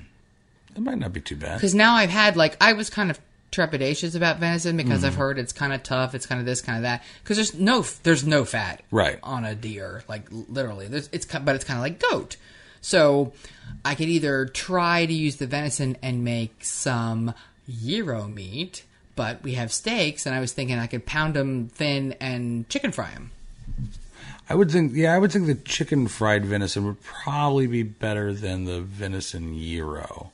[0.74, 1.56] It might not be too bad.
[1.56, 3.18] Because now I've had like I was kind of
[3.52, 5.06] trepidatious about venison because Mm-hmm.
[5.06, 6.14] I've heard it's kind of tough.
[6.14, 7.02] It's kind of this, kind of that.
[7.22, 9.18] Because there's no there's no fat Right.
[9.22, 10.88] on a deer, like literally.
[10.88, 12.36] There's it's but it's kind of like goat.
[12.80, 13.32] So
[13.84, 17.34] I could either try to use the venison and make some
[17.68, 18.84] gyro meat,
[19.16, 22.92] but we have steaks, and I was thinking I could pound them thin and chicken
[22.92, 23.32] fry them.
[24.48, 28.32] I would think yeah, I would think the chicken fried venison would probably be better
[28.32, 30.30] than the venison gyro.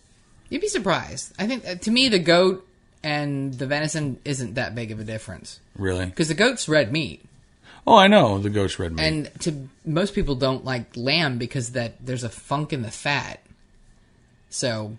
[0.50, 1.32] You'd be surprised.
[1.38, 2.66] I think uh, to me the goat
[3.02, 6.06] and the venison isn't that big of a difference Really?
[6.06, 7.24] because the goat's red meat.
[7.86, 9.02] Oh, I know the goat's red meat.
[9.02, 13.40] And to most people don't like lamb because that there's a funk in the fat.
[14.50, 14.96] So,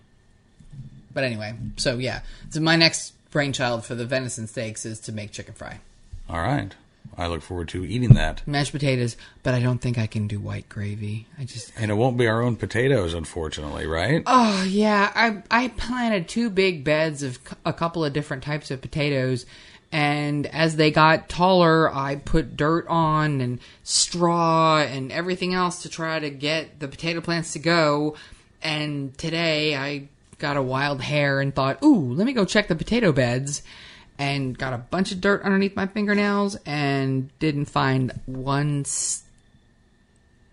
[1.12, 5.32] but anyway, so yeah, so my next brainchild for the venison steaks is to make
[5.32, 5.80] chicken fry,
[6.28, 6.74] All right.
[7.16, 8.46] I look forward to eating that.
[8.46, 9.16] mashed potatoes.
[9.42, 11.26] But I don't think I can do white gravy.
[11.38, 14.22] I just And it won't be our own potatoes, unfortunately, right?
[14.26, 18.80] Oh yeah, I I planted two big beds of a couple of different types of
[18.80, 19.46] potatoes,
[19.92, 25.88] and as they got taller, I put dirt on and straw and everything else to
[25.88, 28.16] try to get the potato plants to go.
[28.60, 32.74] And today I got a wild hair and thought, ooh, let me go check the
[32.74, 33.62] potato beds.
[34.18, 38.84] And got a bunch of dirt underneath my fingernails and didn't find one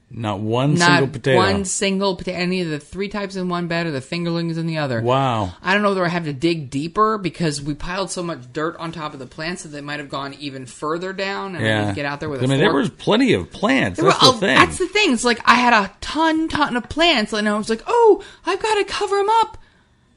[0.09, 1.37] Not one not single potato.
[1.37, 2.37] one single potato.
[2.39, 4.99] Any of the three types in one bed or the fingerlings in the other.
[5.01, 5.53] Wow.
[5.61, 8.75] I don't know whether I have to dig deeper because we piled so much dirt
[8.77, 11.61] on top of the plants that they might have gone even further down, and I
[11.61, 11.89] need Yeah.
[11.89, 13.97] to get out there with a I mean, there was plenty of plants.
[13.97, 14.55] There were- That's the oh, thing.
[14.55, 15.13] That's the thing.
[15.13, 18.61] It's like I had a ton, ton of plants, and I was like, "Oh, I've
[18.61, 19.59] got to cover them up."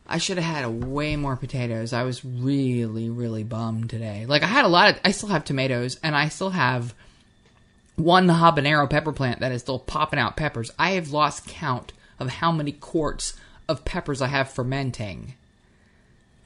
[0.07, 1.93] I should have had a way more potatoes.
[1.93, 4.27] I was really, really bummed today.
[4.27, 5.01] Like I had a lot of.
[5.05, 6.95] I still have tomatoes, and I still have
[7.97, 10.71] one habanero pepper plant that is still popping out peppers.
[10.79, 13.35] I have lost count of how many quarts
[13.69, 15.35] of peppers I have fermenting.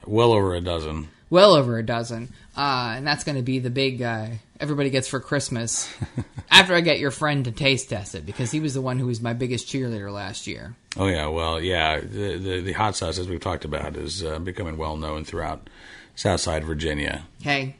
[0.06, 1.09] well over a dozen.
[1.30, 4.28] Well over a dozen, uh, and that's going to be the big uh,
[4.61, 5.92] everybody gets for Christmas.
[6.50, 9.06] after I get your friend to taste test it, because he was the one who
[9.06, 10.74] was my biggest cheerleader last year.
[10.99, 14.38] Oh yeah, well yeah, the the, the hot sauce as we've talked about is uh,
[14.40, 15.70] becoming well known throughout
[16.16, 17.24] Southside Virginia.
[17.40, 17.76] Hey,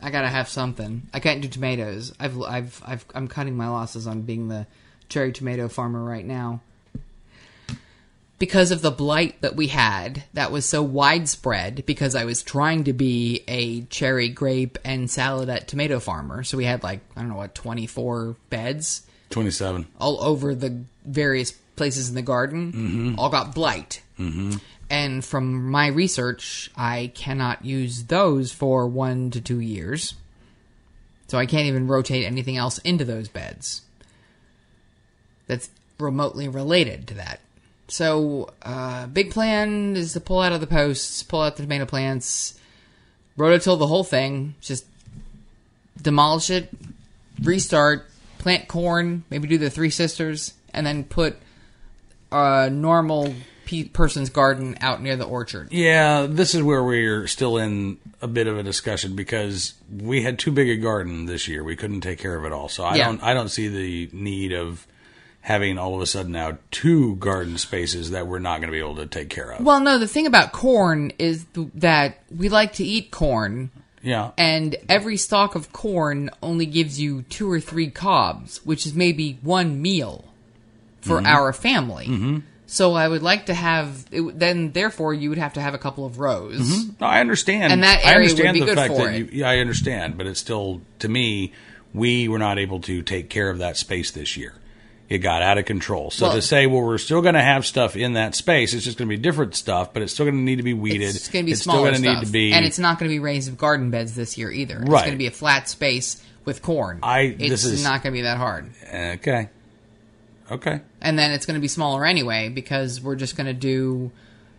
[0.00, 1.08] I gotta have something.
[1.14, 2.12] I can't do tomatoes.
[2.20, 4.66] I've, I've, I've, I'm cutting my losses on being the
[5.08, 6.60] cherry tomato farmer right now
[8.38, 10.24] because of the blight that we had.
[10.34, 15.66] That was so widespread because I was trying to be a cherry, grape, and saladette
[15.66, 16.42] tomato farmer.
[16.42, 19.86] So we had like I don't know what 24 beds Twenty seven.
[19.98, 24.02] all over the various places in the garden all got blight.
[24.18, 24.56] Mm-hmm.
[24.90, 30.14] And from my research, I cannot use those for one to two years.
[31.28, 33.82] So I can't even rotate anything else into those beds
[35.46, 37.40] that's remotely related to that.
[37.88, 41.84] So, uh, big plan is to pull out of the posts, pull out the tomato
[41.84, 42.58] plants,
[43.36, 44.86] rototill the whole thing, just
[46.00, 46.70] demolish it,
[47.42, 48.06] restart,
[48.38, 51.36] plant corn, maybe do the Three Sisters, and then put
[52.32, 53.34] a normal
[53.66, 55.68] pe- person's garden out near the orchard.
[55.72, 60.38] Yeah, this is where we're still in a bit of a discussion because we had
[60.38, 61.62] too big a garden this year.
[61.64, 62.68] We couldn't take care of it all.
[62.68, 63.06] So I Yeah.
[63.06, 64.86] don't I don't see the need of
[65.42, 68.78] having all of a sudden now two garden spaces that we're not going to be
[68.78, 69.64] able to take care of.
[69.64, 73.70] Well, no, the thing about corn is th- that we like to eat corn,
[74.04, 74.30] yeah.
[74.38, 79.40] and every stalk of corn only gives you two or three cobs, which is maybe
[79.42, 80.24] one meal
[81.02, 81.26] for Mm-hmm.
[81.26, 82.42] our family.
[82.66, 84.06] So I would like to have.
[84.10, 86.88] It, then, therefore, you would have to have a couple of rows.
[86.98, 87.70] No, I understand.
[87.70, 89.18] And that I area would be the good for it.
[89.18, 91.52] You, yeah, I understand, but it's still to me,
[91.92, 94.54] we were not able to take care of that space this year.
[95.10, 96.10] It got out of control.
[96.10, 98.72] So Well- to say, well, we're still going to have stuff in that space.
[98.72, 100.72] It's just going to be different stuff, but it's still going to need to be
[100.72, 101.02] weeded.
[101.14, 102.54] It's going to be it's smaller gonna stuff, need to be.
[102.54, 104.78] and it's not going to be raised garden beds this year either.
[104.80, 107.00] It's going to be a flat space with corn.
[107.02, 108.70] I- It's this is- not going to be that hard.
[108.90, 109.50] okay.
[110.52, 110.80] Okay.
[111.00, 114.10] and then it's going to be smaller anyway because we're just going to do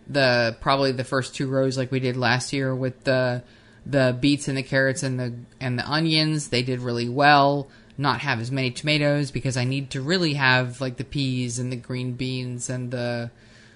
[0.07, 3.41] the probably the first two rows like we did last year with the
[3.85, 6.49] the beets and the carrots and the and the onions.
[6.49, 7.67] They did really well.
[7.97, 11.71] Not have as many tomatoes because I need to really have like the peas and
[11.71, 13.29] the green beans and the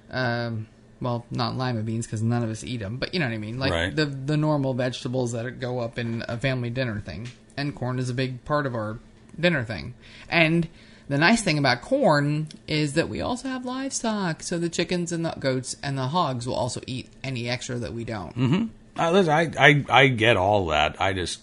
[0.09, 0.67] um
[0.99, 3.37] well not lima beans because none of us eat them but you know what I
[3.37, 3.95] mean like Right.
[3.95, 8.09] the the normal vegetables that go up in a family dinner thing and corn is
[8.09, 8.97] a big part of our
[9.39, 9.93] dinner thing
[10.29, 10.67] and
[11.09, 15.25] The nice thing about corn is that we also have livestock, so the chickens and
[15.25, 18.69] the goats and the hogs will also eat any extra that we don't.
[18.99, 20.99] Uh, listen, I, I I get all that.
[20.99, 21.39] I just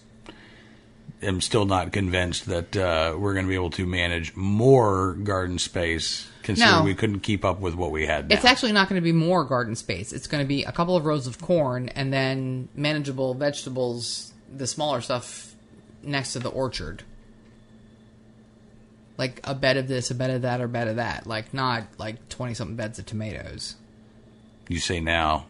[1.23, 5.57] am still not convinced that uh, we're going to be able to manage more garden
[5.57, 6.27] space.
[6.43, 6.83] Considering No.
[6.83, 8.29] we couldn't keep up with what we had.
[8.29, 8.35] Now.
[8.35, 10.13] It's actually not going to be more garden space.
[10.13, 14.67] It's going to be a couple of rows of corn and then manageable vegetables, the
[14.67, 15.55] smaller stuff
[16.03, 17.01] next to the orchard.
[19.17, 21.25] Like a bed of this, a bed of that, or a bed of that.
[21.25, 23.75] Like not like 20 something beds of tomatoes.
[24.67, 25.45] you say now.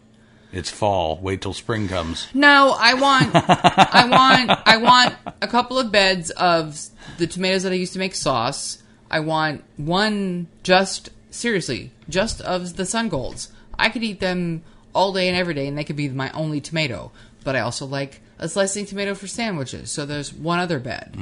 [0.52, 1.18] It's fall.
[1.20, 2.28] Wait till spring comes.
[2.32, 6.80] No, I want, I want, I want a couple of beds of
[7.18, 8.82] the tomatoes that I used to make sauce.
[9.10, 13.52] I want one just seriously, just of the sun golds.
[13.78, 14.62] I could eat them
[14.94, 17.12] all day and every day, and they could be my only tomato.
[17.44, 19.90] But I also like a slicing tomato for sandwiches.
[19.90, 21.16] So there's one other bed.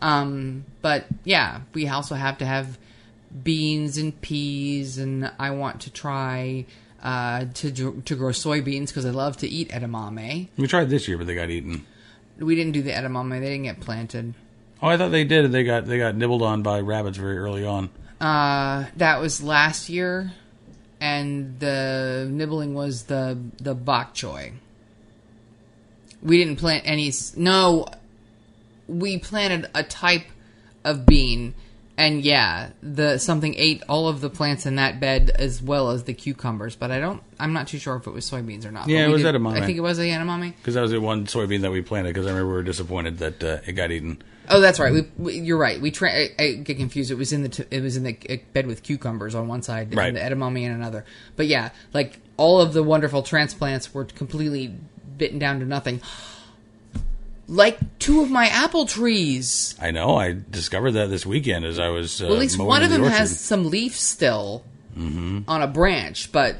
[0.00, 2.78] Um, but yeah, we also have to have
[3.42, 6.66] beans and peas, and I want to try
[7.02, 10.48] uh, to to grow soybeans because I love to eat edamame.
[10.56, 11.86] We tried this year, but they got eaten.
[12.38, 14.34] We didn't do the edamame; they didn't get planted.
[14.82, 15.50] Oh, I thought they did.
[15.52, 17.90] They got they got nibbled on by rabbits very early on.
[18.20, 20.32] Uh, that was last year,
[21.00, 24.52] and the nibbling was the the bok choy.
[26.22, 27.08] We didn't plant any.
[27.08, 27.86] s- No,
[28.88, 30.24] we planted a type
[30.84, 31.54] of bean,
[31.96, 36.04] and yeah, the something ate all of the plants in that bed as well as
[36.04, 36.76] the cucumbers.
[36.76, 37.22] But I don't.
[37.40, 38.88] I'm not too sure if it was soybeans or not.
[38.88, 39.60] Yeah, But it we was did- edamame.
[39.62, 40.54] I think it was the edamame.
[40.56, 42.10] Because that was the one soybean that we planted.
[42.14, 44.22] Because I remember we were disappointed that uh, it got eaten.
[44.48, 44.92] Oh, that's right.
[44.92, 45.80] We, we, you're right.
[45.80, 47.10] We tra- I, I get confused.
[47.12, 49.62] It was in the t- it was in the uh, bed with cucumbers on one
[49.62, 50.08] side Right.
[50.08, 51.04] and the edamame in another.
[51.36, 54.74] But yeah, like all of the wonderful transplants were completely
[55.18, 56.00] bitten down to nothing.
[57.48, 59.74] Like two of my apple trees.
[59.80, 60.16] I know.
[60.16, 62.22] I discovered that this weekend as I was.
[62.22, 64.64] Uh, Well, at least one of the them has some leaf still
[64.96, 66.56] on a branch, but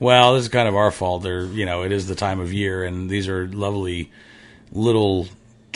[0.00, 1.22] Well, this is kind of our fault.
[1.22, 4.10] There, you know, it is the time of year, and these are lovely
[4.72, 5.28] little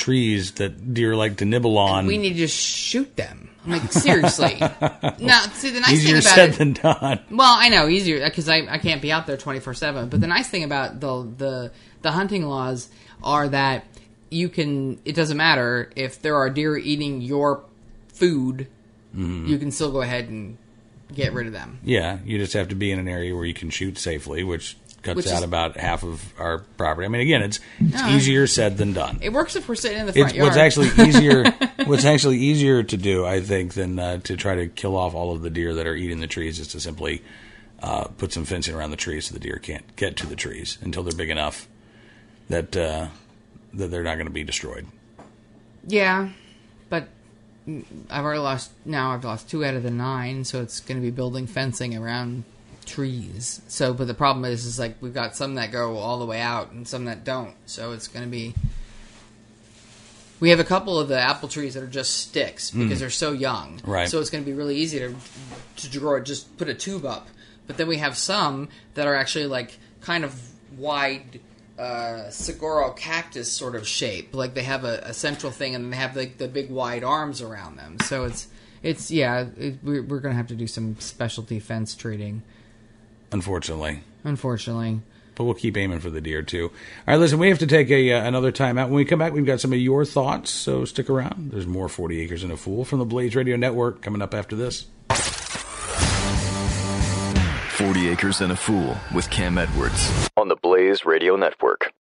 [0.03, 2.07] trees that deer like to nibble on.
[2.07, 3.51] we need to just shoot them.
[3.65, 4.57] I'm like seriously.
[4.61, 7.21] now, see the nice Easier thing about said it, than done.
[7.31, 10.09] Well, I know easier because I, I can't be out there twenty four seven.
[10.09, 11.73] But the nice thing about the the
[12.03, 12.89] the hunting laws
[13.23, 13.85] are that
[14.31, 14.99] you can.
[15.05, 17.63] It doesn't matter if there are deer eating your
[18.09, 18.67] food.
[19.15, 19.47] Mm-hmm.
[19.47, 20.59] You can still go ahead and
[21.15, 21.79] get rid of them.
[21.85, 24.77] Yeah, you just have to be in an area where you can shoot safely, which
[25.03, 27.05] cuts Which out is- about half of our property.
[27.05, 28.09] I mean, again, it's it's No.
[28.11, 29.19] easier said than done.
[29.21, 30.47] It works if we're sitting in the front It's yard.
[30.47, 31.45] what's actually easier.
[31.87, 35.33] what's actually easier to do, I think, than uh, to try to kill off all
[35.33, 37.23] of the deer that are eating the trees, is to simply
[37.83, 40.79] uh, put some fencing around the trees so the deer can't get to the trees
[40.83, 41.67] until they're big enough
[42.49, 43.09] that uh,
[43.75, 44.87] that they're not going to be destroyed.
[45.87, 46.29] yeah,
[46.89, 47.09] but
[48.11, 48.71] I've already lost.
[48.85, 51.97] Now I've lost two out of the nine, so it's going to be building fencing
[51.97, 52.45] around
[52.85, 53.63] trees.
[53.69, 56.41] So, but the problem is, is like we've got some that go all the way
[56.41, 57.55] out and some that don't.
[57.67, 58.55] So it's going to be.
[60.41, 63.31] We have a couple of the apple trees that are just sticks because they're so
[63.31, 63.81] young.
[63.85, 64.09] Right.
[64.09, 65.15] So it's going to be really easy to
[65.89, 66.25] to grow it.
[66.25, 67.29] Just put a tube up.
[67.67, 70.35] But then we have some that are actually like kind of
[70.77, 71.41] wide
[71.79, 74.35] uh, saguaro cactus sort of shape.
[74.35, 77.41] Like they have a, a central thing and they have like the big wide arms
[77.41, 77.99] around them.
[78.01, 78.49] So it's
[78.83, 79.47] it's yeah.
[79.57, 82.43] It, we're we're going to have to do some specialty fence treating.
[83.33, 84.01] Unfortunately.
[84.25, 85.01] Unfortunately.
[85.35, 86.65] But we'll keep aiming for the deer too.
[86.67, 88.89] All right, listen, we have to take a uh, another time out.
[88.89, 91.53] When we come back, we've got some of your thoughts, so stick around.
[91.53, 94.55] There's more 40 Acres and a Fool from the Blaze Radio Network coming up after
[94.55, 94.87] this.
[97.71, 101.93] 40 Acres and a Fool with Cam Edwards on the Blaze Radio Network.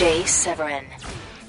[0.00, 0.86] Jay Severin,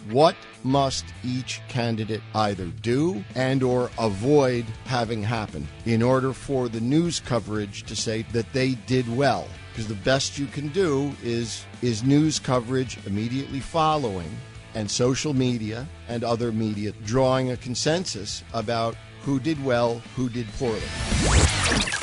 [0.10, 0.36] What
[0.66, 7.22] must each candidate either do and or avoid having happen in order for the news
[7.22, 9.48] coverage to say that they did well?
[9.72, 14.30] Because the best you can do is is news coverage immediately following
[14.76, 20.46] and social media and other media drawing a consensus about who did well, who did
[20.60, 20.82] poorly.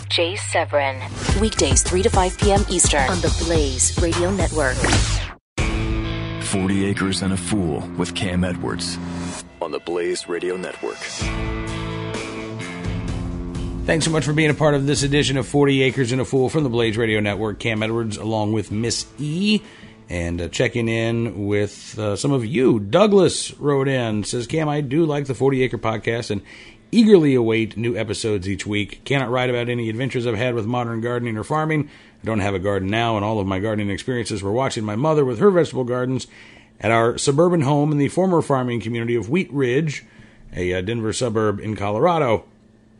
[0.08, 0.98] Jay Severin.
[1.42, 2.64] Weekdays 3 to 5 p.m.
[2.70, 4.78] Eastern on the Blaze Radio Network.
[6.48, 8.96] 40 Acres and a Fool with Cam Edwards
[9.60, 10.96] on the Blaze Radio Network.
[13.84, 16.24] Thanks so much for being a part of this edition of 40 Acres and a
[16.24, 17.58] Fool from the Blaze Radio Network.
[17.58, 19.60] Cam Edwards, along with Miss E,
[20.08, 22.80] and uh, checking in with uh, some of you.
[22.80, 26.40] Douglas wrote in, says, Cam, I do like the 40 Acre podcast, and
[26.90, 29.04] Eagerly await new episodes each week.
[29.04, 31.90] Cannot write about any adventures I've had with modern gardening or farming.
[32.22, 34.96] I don't have a garden now, and all of my gardening experiences were watching my
[34.96, 36.26] mother with her vegetable gardens
[36.80, 40.04] at our suburban home in the former farming community of Wheat Ridge,
[40.54, 42.44] a uh, Denver suburb in Colorado.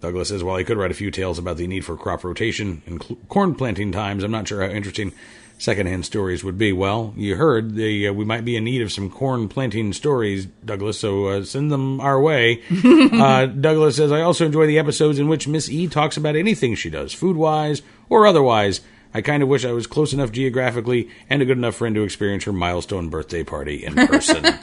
[0.01, 2.83] Douglas says, while he could write a few tales about the need for crop rotation
[2.87, 5.13] and cl- corn planting times, I'm not sure how interesting
[5.59, 6.73] secondhand stories would be.
[6.73, 10.47] Well, you heard the uh, we might be in need of some corn planting stories,
[10.65, 11.01] Douglas.
[11.01, 12.63] So uh, send them our way.
[12.85, 16.75] uh, Douglas says I also enjoy the episodes in which Miss E talks about anything
[16.75, 18.81] she does, food wise or otherwise.
[19.19, 22.05] I kind of wish I was close enough geographically and a good enough friend to
[22.05, 24.45] experience her milestone birthday party in person.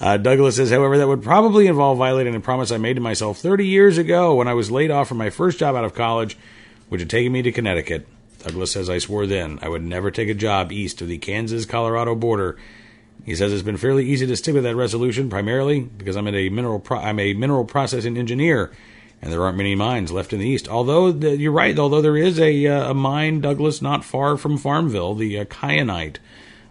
[0.00, 3.36] Uh, Douglas says, however, that would probably involve violating a promise I made to myself
[3.36, 6.38] 30 years ago when I was laid off from my first job out of college,
[6.88, 8.08] which had taken me to Connecticut.
[8.42, 11.66] Douglas says, I swore then I would never take a job east of the Kansas
[11.66, 12.56] Colorado border.
[13.26, 16.48] He says it's been fairly easy to stick with that resolution, primarily because I'm a
[16.48, 18.72] mineral pro- I'm a mineral processing engineer,
[19.22, 20.68] and there aren't many mines left in the east.
[20.68, 24.56] Although the, you're right, although there is a uh, a mine, Douglas, not far from
[24.56, 26.16] Farmville, the uh, kyanite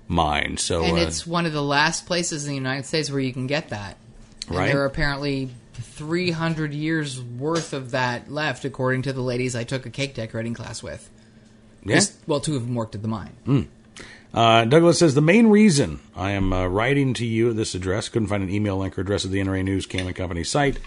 [0.07, 0.57] mine.
[0.57, 3.33] So and uh, it's one of the last places in the United States where you
[3.33, 3.97] can get that.
[4.47, 4.67] And Right.
[4.67, 9.85] There are apparently 300 years worth of that left, according to the ladies I took
[9.85, 11.09] a cake decorating class with.
[11.85, 12.01] yeah.
[12.27, 13.69] Well, two of them worked at the mine.
[14.33, 18.09] Uh, Douglas says the main reason I am uh, writing to you at this address
[18.09, 20.77] couldn't find an email link or address at the NRA News Cam and Company site.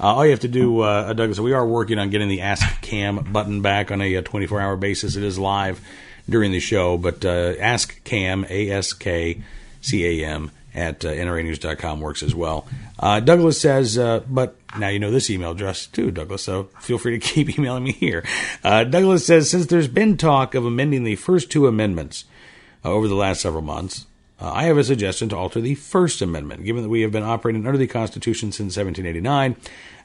[0.00, 2.80] Uh, all you have to do, uh, Douglas, we are working on getting the Ask
[2.82, 5.16] Cam button back on a 24 hour basis.
[5.16, 5.80] It is live
[6.28, 9.42] during the show, but uh, Ask Cam, A S K
[9.80, 12.66] C A M, at uh, NRAnews.com works as well.
[12.98, 16.98] Uh, Douglas says, uh, but now you know this email address too, Douglas, so feel
[16.98, 18.24] free to keep emailing me here.
[18.64, 22.24] Uh, Douglas says, since there's been talk of amending the first two amendments,
[22.84, 24.06] uh, over the last several months.
[24.42, 26.64] Uh, I have a suggestion to alter the First Amendment.
[26.64, 29.54] Given that we have been operating under the Constitution since 1789,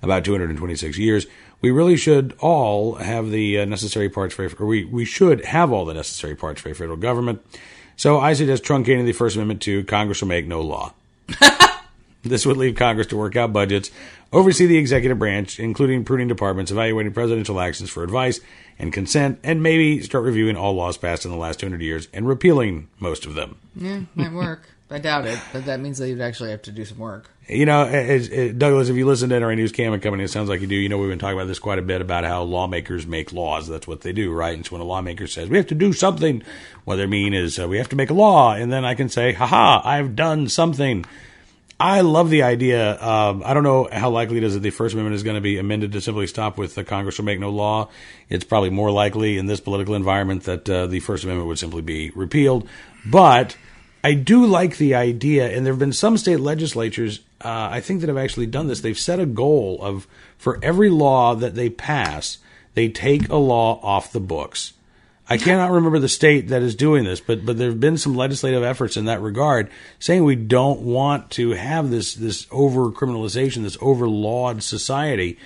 [0.03, 1.25] about 226 years,
[1.59, 5.71] we really should all have the uh, necessary parts for, or we, we should have
[5.71, 7.43] all the necessary parts for a federal government.
[7.95, 10.93] So I suggest truncating the First Amendment to Congress will make no law.
[12.30, 13.91] This would leave Congress to work out budgets,
[14.32, 18.39] oversee the executive branch, including pruning departments, evaluating presidential actions for advice
[18.80, 22.28] and consent, and maybe start reviewing all laws passed in the last 200 years and
[22.28, 23.57] repealing most of them.
[23.75, 24.61] Yeah, might work.
[24.89, 27.30] I doubt it, but that means that you'd actually have to do some work.
[27.49, 30.30] You know, as, as, Douglas, if you listen to NRA News Cam and Company, it
[30.30, 30.75] sounds like you do.
[30.75, 33.67] You know, we've been talking about this quite a bit about how lawmakers make laws.
[33.67, 34.55] That's what they do, right?
[34.55, 36.41] And so when a lawmaker says, we have to do something,
[36.86, 38.53] what they mean is uh, we have to make a law.
[38.53, 41.05] And then I can say, haha, I've done something.
[41.80, 42.99] I love the idea.
[42.99, 45.41] Um, I don't know how likely it is that the First Amendment is going to
[45.41, 47.89] be amended to simply stop with the Congress will make no law.
[48.30, 51.84] It's probably more likely in this political environment that uh, the First Amendment would simply
[51.84, 52.67] be repealed.
[53.05, 53.55] But
[54.03, 58.01] I do like the idea, and there have been some state legislatures, uh, I think,
[58.01, 58.82] that have actually done this.
[58.82, 60.07] They've set a goal of
[60.38, 62.39] for every law that they pass,
[62.73, 64.73] they take a law off the books.
[65.30, 68.15] I cannot remember the state that is doing this, but but there have been some
[68.15, 69.69] legislative efforts in that regard,
[69.99, 75.38] saying we don't want to have this this over criminalization, this overlawed society,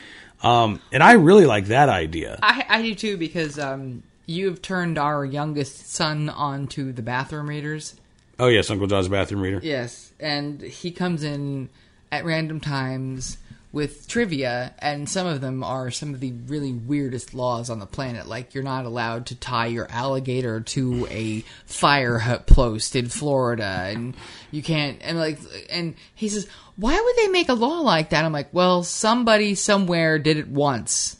[0.43, 2.39] um, and I really like that idea.
[2.43, 7.95] I, I do too because um, you've turned our youngest son onto the bathroom readers.
[8.39, 9.59] Oh yes, Uncle John's bathroom reader.
[9.63, 11.69] Yes, and he comes in
[12.11, 13.37] at random times
[13.73, 17.85] with trivia, and some of them are some of the really weirdest laws on the
[17.85, 18.27] planet.
[18.27, 24.15] Like you're not allowed to tie your alligator to a fire post in Florida, and
[24.51, 24.97] you can't.
[25.01, 28.53] And like, and he says, "Why would they make a law like that?" I'm like,
[28.53, 31.17] "Well, somebody somewhere did it once."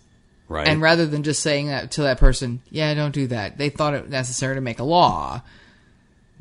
[0.49, 0.67] Right.
[0.67, 3.93] And rather than just saying that to that person, yeah, don't do that, they thought
[3.93, 5.41] it necessary to make a law.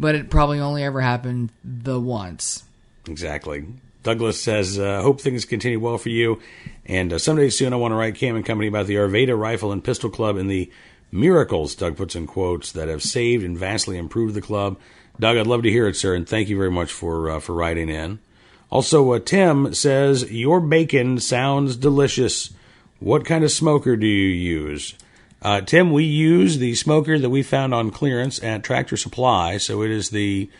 [0.00, 2.64] But it probably only ever happened the once.
[3.06, 3.66] Exactly.
[4.02, 6.40] Douglas says, uh, hope things continue well for you.
[6.86, 9.72] And uh, someday soon I want to write Cam and Company about the Arvada Rifle
[9.72, 10.70] and Pistol Club and the
[11.12, 14.78] miracles, Doug puts in quotes, that have saved and vastly improved the club.
[15.18, 17.54] Doug, I'd love to hear it, sir, and thank you very much for uh, for
[17.54, 18.20] writing in.
[18.70, 22.50] Also, uh, Tim says, your bacon sounds delicious.
[23.00, 24.94] What kind of smoker do you use?
[25.42, 29.56] Uh, Tim, we use the smoker that we found on clearance at Tractor Supply.
[29.56, 30.50] So it is the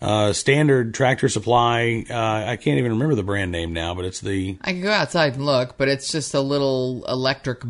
[0.00, 2.04] uh, standard Tractor Supply.
[2.08, 2.14] Uh,
[2.50, 5.34] I can't even remember the brand name now, but it's the I can go outside
[5.34, 7.62] and look, but it's just a little electric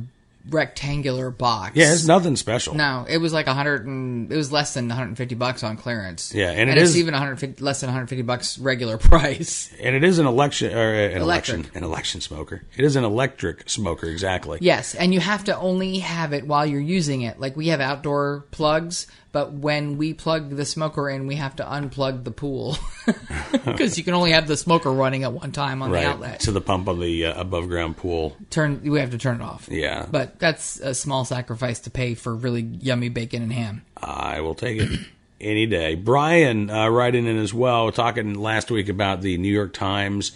[0.48, 1.76] rectangular box.
[1.76, 1.92] yeah.
[1.92, 2.74] It's nothing special.
[2.74, 6.34] No, it was like a hundred and it was less than 150 bucks on clearance.
[6.34, 9.70] Yeah, and it it's is- even 150 less than 150 bucks regular price.
[9.80, 12.62] and it is an election or uh, an election an election smoker.
[12.76, 14.58] It is an electric smoker exactly.
[14.62, 17.38] Yes, and you have to only have it while you're using it.
[17.38, 21.64] Like we have outdoor plugs, But when we plug the smoker in, we have to
[21.64, 22.76] unplug the pool
[23.64, 26.40] because you can only have the smoker running at one time on the outlet.
[26.40, 28.36] to the pump of the uh, above ground pool.
[28.50, 29.68] Turn, we have to turn it off.
[29.70, 30.06] Yeah.
[30.10, 33.82] but that's a small sacrifice to pay for really yummy bacon and ham.
[33.96, 35.00] I will take it
[35.40, 35.94] any day.
[35.94, 40.32] Brian uh, writing in as well, talking last week about the New York Times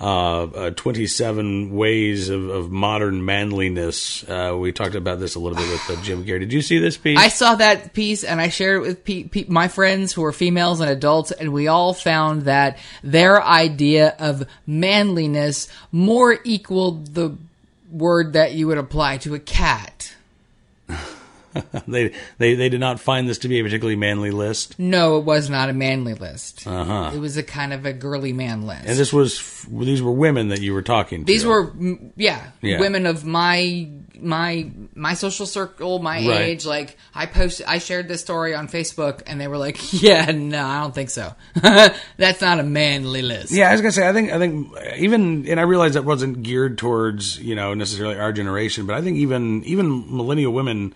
[0.00, 4.24] uh, uh, 27 ways of, of modern manliness.
[4.26, 6.38] Uh, we talked about this a little bit with uh, Jim Gary.
[6.38, 7.18] Did you see this piece?
[7.18, 10.32] I saw that piece and I shared it with pe- pe- my friends who are
[10.32, 17.36] females and adults, and we all found that their idea of manliness more equaled the
[17.90, 19.99] word that you would apply to a cat.
[21.88, 24.78] they, they they did not find this to be a particularly manly list.
[24.78, 26.66] No, it was not a manly list.
[26.66, 27.10] Uh-huh.
[27.14, 28.86] It was a kind of a girly man list.
[28.86, 31.24] And this was these were women that you were talking to.
[31.24, 31.72] These were,
[32.16, 32.78] yeah, Yeah.
[32.80, 33.88] women of my
[34.20, 36.40] my my social circle, my Right.
[36.42, 36.66] age.
[36.66, 40.64] Like I posted, I shared this story on Facebook, and they were like, "Yeah, no,
[40.64, 41.34] I don't think so.
[41.54, 44.08] That's not a manly list." Yeah, I was gonna say.
[44.08, 44.30] I think.
[44.30, 48.86] I think even, and I realize that wasn't geared towards you know necessarily our generation,
[48.86, 50.94] but I think even even millennial women,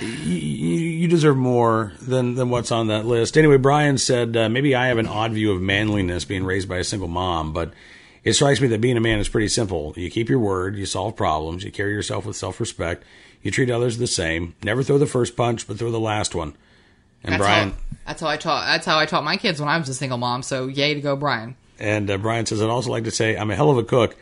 [0.00, 3.38] you, you deserve more than than what's on that list.
[3.38, 6.78] Anyway, Brian said uh, maybe I have an odd view of manliness being raised by
[6.78, 7.72] a single mom, but
[8.24, 9.94] it strikes me that being a man is pretty simple.
[9.96, 13.04] You keep your word, you solve problems, you carry yourself with self respect,
[13.42, 14.54] you treat others the same.
[14.62, 16.56] Never throw the first punch, but throw the last one.
[17.22, 17.70] And That's Brian.
[17.70, 17.76] how,
[18.06, 18.66] that's how I taught.
[18.66, 20.42] That's how I taught my kids when I was a single mom.
[20.42, 21.56] So yay to go, Brian.
[21.78, 24.16] And uh, Brian says, I'd also like to say I'm a hell of a cook,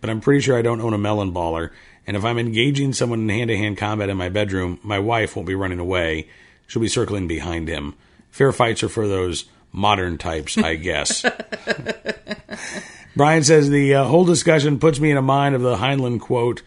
[0.00, 1.70] but I'm pretty sure I don't own a melon baller.
[2.08, 5.36] And if I'm engaging someone in hand to hand combat in my bedroom, my wife
[5.36, 6.26] won't be running away.
[6.66, 7.96] She'll be circling behind him.
[8.30, 11.22] Fair fights are for those modern types, I guess.
[13.14, 16.62] Brian says, the uh, whole discussion puts me in a mind of the Heinlein quote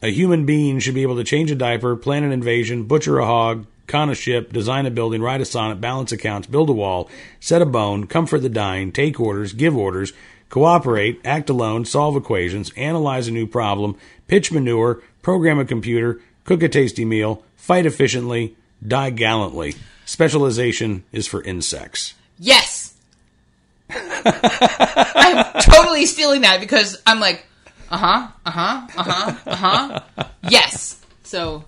[0.00, 3.26] A human being should be able to change a diaper, plan an invasion, butcher a
[3.26, 7.10] hog, con a ship, design a building, write a sonnet, balance accounts, build a wall,
[7.38, 10.14] set a bone, comfort the dying, take orders, give orders,
[10.50, 13.96] cooperate, act alone, solve equations, analyze a new problem,
[14.28, 18.54] pitch manure, program a computer, cook a tasty meal, fight efficiently,
[18.86, 19.74] die gallantly.
[20.04, 22.14] Specialization is for insects.
[22.38, 22.94] Yes,
[23.90, 27.46] I'm totally stealing that because I'm like,
[27.90, 30.26] uh huh, uh huh, uh huh, uh huh.
[30.48, 31.00] Yes.
[31.22, 31.64] So,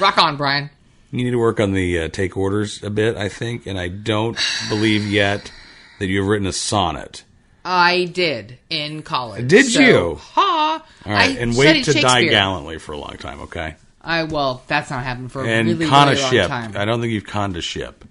[0.00, 0.70] rock on, Brian.
[1.10, 3.88] You need to work on the uh, take orders a bit, I think, and I
[3.88, 5.50] don't believe yet
[5.98, 7.24] that you've written a sonnet.
[7.70, 9.46] I did in college.
[9.46, 10.14] Did So, you?
[10.20, 10.82] Ha!
[11.04, 13.74] All right, I and wait to die gallantly for a long time, okay?
[14.00, 16.48] I well, that's not happened for a And really, con really a long ship.
[16.48, 16.72] time.
[16.76, 18.06] I don't think you've conned a ship.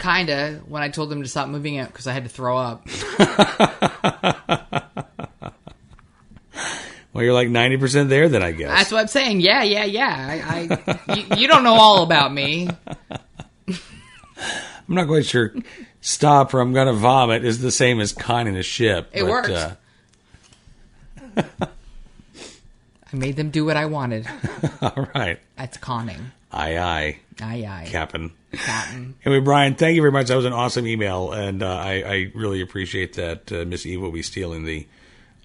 [0.00, 2.88] Kinda when I told them to stop moving it because I had to throw up.
[7.12, 8.68] Well, you're like 90% there then, I guess.
[8.70, 9.40] That's what I'm saying.
[9.40, 10.42] Yeah, yeah, yeah.
[10.46, 12.68] I, I you, you don't know all about me.
[13.68, 15.52] I'm not quite sure.
[16.00, 19.10] Stop or I'm going to vomit is the same as conning a ship.
[19.12, 19.50] It but, works.
[19.50, 19.76] Uh,
[23.12, 24.26] I made them do what I wanted.
[24.82, 25.38] all right.
[25.56, 26.32] That's conning.
[26.52, 27.86] Aye, aye, Aye, aye.
[27.88, 28.32] Captain.
[28.52, 29.14] Captain.
[29.24, 30.26] Anyway, Brian, thank you very much.
[30.28, 34.00] That was an awesome email, and uh, I, I really appreciate that uh, Miss Eve
[34.00, 34.86] will be stealing the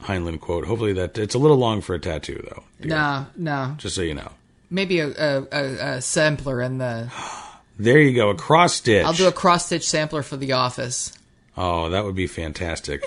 [0.01, 0.65] Heinlein quote.
[0.65, 2.63] Hopefully, that it's a little long for a tattoo, though.
[2.81, 2.89] dear.
[2.89, 3.75] No, no.
[3.77, 4.31] Just so you know.
[4.71, 5.63] Maybe a, a, a,
[5.97, 7.11] a sampler in the.
[7.77, 9.05] There you go, a cross stitch.
[9.05, 11.11] I'll do a cross stitch sampler for the office.
[11.57, 13.03] Oh, that would be fantastic.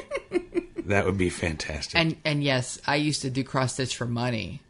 [0.86, 1.98] that would be fantastic.
[1.98, 4.60] And and yes, I used to do cross stitch for money.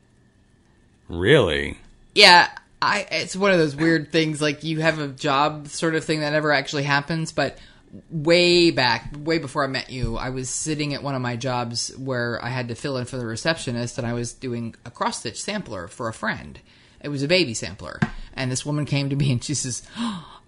[1.08, 1.78] really?
[2.14, 2.48] Yeah,
[2.80, 6.20] I it's one of those weird things like you have a job sort of thing
[6.20, 7.58] that never actually happens, but
[8.10, 11.96] way back, way before I met you, I was sitting at one of my jobs
[11.96, 15.20] where I had to fill in for the receptionist and I was doing a cross
[15.20, 16.60] stitch sampler for a friend.
[17.02, 18.00] It was a baby sampler.
[18.34, 19.82] And this woman came to me and she says,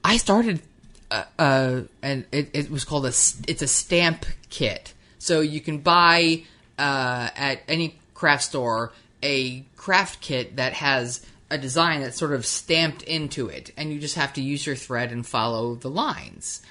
[0.05, 0.63] "I started
[1.11, 3.09] uh, uh and it, it was called a
[3.49, 4.95] it's a stamp kit.
[5.19, 6.45] So you can buy
[6.79, 8.93] uh at any craft store
[9.23, 13.99] a craft kit that has a design that's sort of stamped into it and you
[13.99, 16.63] just have to use your thread and follow the lines.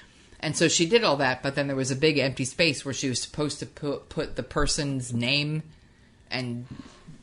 [0.42, 2.94] And so she did all that, but then there was a big empty space where
[2.94, 5.62] she was supposed to put put the person's name
[6.30, 6.66] and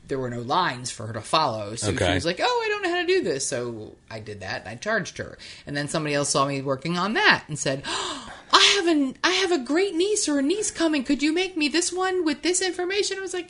[0.08, 1.76] there were no lines for her to follow.
[1.76, 2.08] So Okay.
[2.08, 4.62] she was like, "Oh, I don't know how to do this." So I did that
[4.62, 5.38] and I charged her.
[5.66, 9.18] And then somebody else saw me working on that and said, oh, "I have an
[9.24, 11.04] I have a great niece or a niece coming.
[11.04, 13.50] Could you make me this one with this information?" I was like,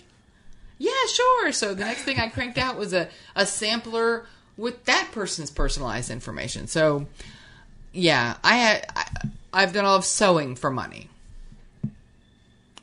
[0.77, 4.25] "Yeah, sure." So the next thing I cranked out was a a sampler
[4.57, 6.67] with that person's personalized information.
[6.67, 7.07] So
[7.93, 9.05] yeah, I I,
[9.53, 11.09] I've done a lot of sewing for money.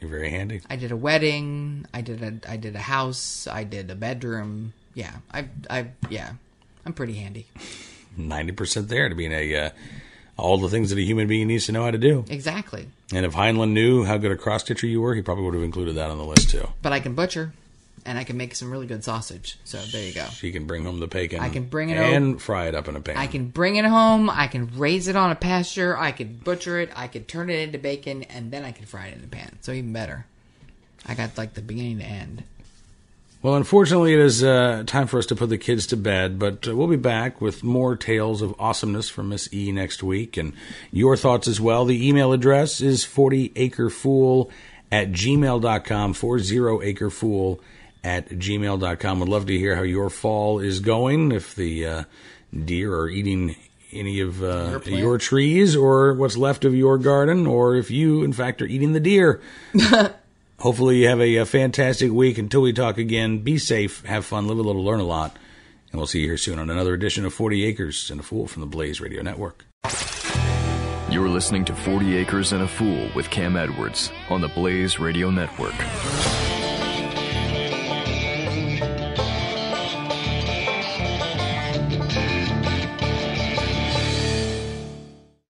[0.05, 0.61] You're very handy.
[0.69, 1.87] I did a wedding.
[1.95, 3.47] I did a I did a house.
[3.47, 4.75] I did a bedroom.
[4.93, 6.33] Yeah, I I yeah,
[6.85, 7.47] I'm pretty handy.
[8.15, 9.71] ninety percent there to being a uh,
[10.37, 12.27] all the things that a human being needs to know how to do.
[12.29, 12.91] Exactly.
[13.15, 15.63] And if Heinlein knew how good a cross stitcher you were, he probably would have
[15.63, 16.69] included that on the list too.
[16.83, 17.55] But I can butcher,
[18.07, 19.59] and I can make some really good sausage.
[19.65, 20.25] So there you go.
[20.27, 21.41] She can bring home the bacon.
[21.41, 23.17] I can bring it and fry it up in a pan.
[23.17, 24.29] I can bring it home.
[24.29, 25.97] I can raise it on a pasture.
[25.97, 26.91] I can butcher it.
[26.95, 29.59] I can turn it into bacon, and then I can fry it in a pan.
[29.63, 30.27] So even better.
[31.07, 32.45] I got like the beginning to end.
[33.43, 36.67] Well, unfortunately, it is uh, time for us to put the kids to bed, but
[36.67, 40.55] uh, we'll be back with more tales of awesomeness from Miss E next week and
[40.91, 41.85] your thoughts as well.
[41.85, 44.51] The email address is 40acrefool
[44.91, 47.61] at gmail.com, 40acrefool
[48.05, 49.21] at gmail.com.
[49.21, 52.05] Would love to hear how your fall is going, if the uh,
[52.65, 53.57] deer are eating
[53.91, 58.23] any of uh, Your your trees or what's left of your garden, or if you,
[58.23, 59.41] in fact, are eating the deer.
[60.59, 62.39] Hopefully, you have a, a fantastic week.
[62.39, 65.37] Until we talk again, be safe, have fun, live a little, learn a lot.
[65.91, 68.47] And we'll see you here soon on another edition of 40 Acres and a Fool
[68.49, 69.65] from the Blaze Radio Network.
[71.09, 75.31] You're listening to 40 Acres and a Fool with Cam Edwards on the Blaze Radio
[75.31, 75.75] Network.